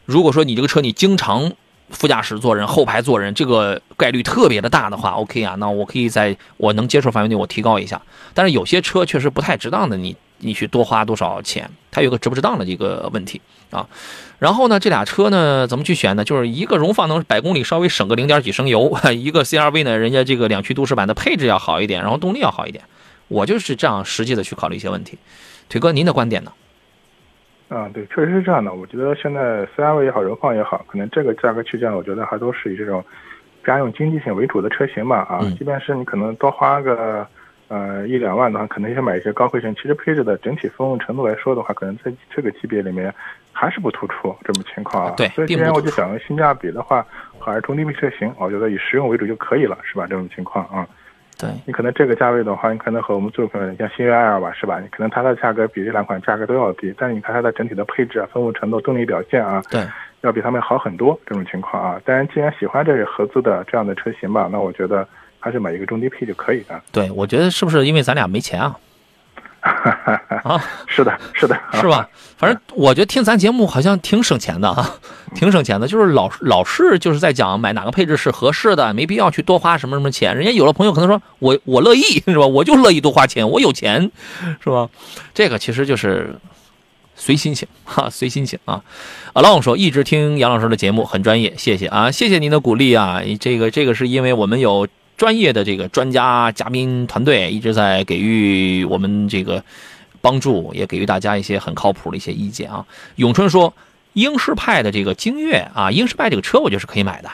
[0.06, 1.52] 如果说你这个车你经常
[1.90, 8.02] 副驾驶坐人、后排坐人，这个概率特别的大的话，OK 啊，那我可以在我能接受范围内我提高一下。
[8.34, 10.16] 但是有些车确实不太值当的，你。
[10.42, 11.70] 你去多花多少钱？
[11.92, 13.88] 它有个值不值当的一个问题啊。
[14.40, 16.24] 然后呢，这俩车呢怎么去选呢？
[16.24, 22.84] 就是一个荣放能百公里稍微省个零点几升油， 一个 CRV 呢，人家这个两驱都市版的配置要好一点，然后动力要好一点。
[23.28, 25.18] 我就是这样实际的去考虑一些问题。
[25.70, 26.52] 腿哥，您的观点呢？
[27.70, 28.74] 啊，对，确实是这样的。
[28.74, 33.04] 我觉得现在 CRV 也好，荣放也好，可能这个价格区间，我觉得还都是以这种
[33.66, 35.20] 家用经济性为主的车型吧。
[35.30, 37.28] 啊，即便是你可能多花个。
[37.72, 39.74] 呃，一两万的话，可能想买一些高配型。
[39.76, 43.14] 其实配置的整体丰富程度来说的话，可能在这个级别里面
[43.54, 45.14] 还是不突出这种情况啊。
[45.16, 47.06] 对，所以今天我就想性价比的话，
[47.40, 50.06] 还是中低配车型，我觉得以实用为主就可以了，是吧？
[50.06, 50.86] 这种情况啊。
[51.40, 51.50] 对。
[51.66, 54.82] 你可能这个价位的话，你可能和我们做可能像星越 L 吧，是吧？
[54.82, 59.82] 你可能它的价格比这两款价格都要低，但是你看它的整体的配置啊、丰富程度、动力表现啊，对，
[60.24, 61.18] 要比他们好很多。
[61.26, 65.08] 这种情况啊，当然，既然喜欢这个合资的这样的车型吧，那我觉得。
[65.42, 66.82] 还是买一个中低配就可以的。
[66.94, 68.78] 对，我觉得是不是因为咱俩没钱啊？
[70.44, 72.10] 啊，是的，是的，是吧？
[72.36, 74.96] 反正我觉得听咱节目好像挺省钱的啊，
[75.36, 75.88] 挺省钱的。
[75.88, 80.36] 就是老老是就是在讲买哪个配置是合适的，没必要去多花什么什么钱。
[80.36, 82.48] 人家有的朋友可能说我我乐意是吧？
[82.48, 84.10] 我就乐意多花钱，我有钱
[84.64, 84.90] 是吧？
[85.36, 86.34] 这个其实就是
[87.16, 88.82] 随心情哈，随心情啊。
[89.34, 93.22] 阿浪说一直听杨老师的节目，很专业，谢谢啊，谢谢您的鼓励啊。
[93.40, 94.88] 这个这个是因为我们有
[95.22, 99.64] 专业的这个专家嘉宾团队一直在给予我们这个
[100.20, 102.84] 帮助，也给予大家一些很靠谱的一些意见啊。
[103.18, 103.72] 永春说
[104.14, 107.30] 英仕派的这个精锐啊，英仕派这个车我觉得是可以买的，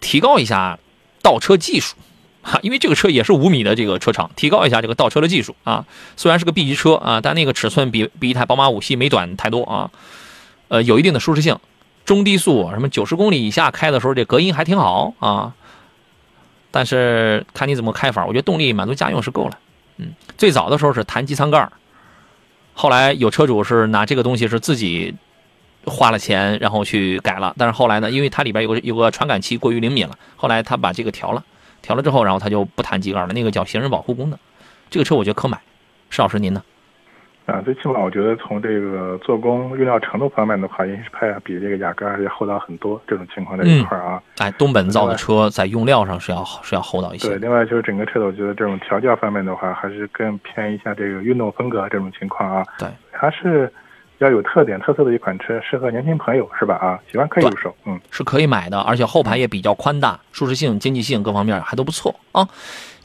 [0.00, 0.78] 提高一下
[1.20, 1.96] 倒车技术。
[2.40, 5.84] 哈，因为这个车也是五米的这个车长，提高一下这个倒车的技术啊。
[6.16, 9.90] 虽然是个 B 级车啊，但那个尺寸比比一台宝马五系没短太多啊。
[10.68, 11.58] 呃，有一定的舒适性，
[12.06, 15.52] 中低速什么九十公里以下开的时候，这隔音还挺好啊。
[16.76, 19.58] 但是看你怎么开法，我觉得动力满足家用是够了。
[19.96, 21.66] 嗯，最早的时候是弹机舱盖
[22.74, 25.14] 后来有车主是拿这个东西是自己
[25.86, 31.42] 花了钱然后去改了，但是后来呢，因为它里边有个有个传感器过于灵敏了，后来他把这个调了。
[31.80, 34.38] 调了之后，然后他就不弹机盖了，那个叫行人保护功能。
[34.90, 35.58] 这个车我觉得可买，
[36.10, 36.62] 石老师您呢？
[37.46, 43.00] 啊，最起码我觉得从这个做工、用料程度方面的话，英仕派比这个雅阁要厚道很多。
[43.06, 47.28] 这种情况在一块儿啊，哎，东本造的车在用料上是要是要厚道一些。
[47.28, 52.64] 对，另外就是整个车的，我觉得这种调教方面的话，还是更偏一下这个运动风格这种情况啊。
[52.78, 53.72] 对，还是。
[54.18, 56.76] 比较有特点、特色的一款车，适合年轻朋友是吧？
[56.76, 62.48] 啊，喜欢可以入手，嗯，是可以买的，而且后排也比较宽大，舒适性、经济性各方面还都不错啊。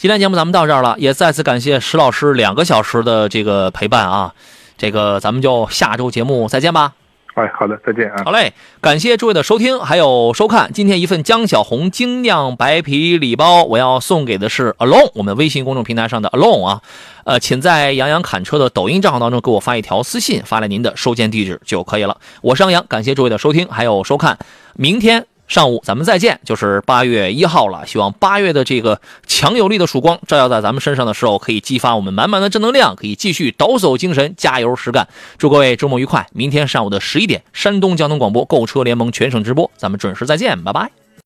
[0.02, 4.34] 今天节目咱们到这儿了，也再次感谢石老师两个小时的这个陪伴啊，
[4.76, 6.94] 这个咱们就下周节目再见吧。
[7.36, 8.24] 哎，好的，再见啊！
[8.26, 10.74] 好嘞，感谢诸位的收听还有收看。
[10.74, 16.82] 今天一份江小红精酿白啤礼包，我要送给的是 Alone，我们微信公众平台上的 Alone 啊，
[17.24, 22.18] 呃，请在杨洋侃车的抖音账号当中给我发一条私信，发来您的收件地址就可以了。
[22.42, 24.40] 我是杨洋，感谢诸位的收听还有收看，
[24.74, 25.28] 明天。
[25.52, 27.86] 上午咱们再见，就是八月一号了。
[27.86, 35.10] 希望八月的这个强有力的曙光照耀在咱们身上的时候，可以激发我们满满的正能量，可以继续抖擞精神，加油实干。
[35.38, 36.26] 祝各位周末愉快！
[36.32, 41.01] 明天上午的十一点，山东交通广播购车联盟全省直播，咱们准时再见，拜拜。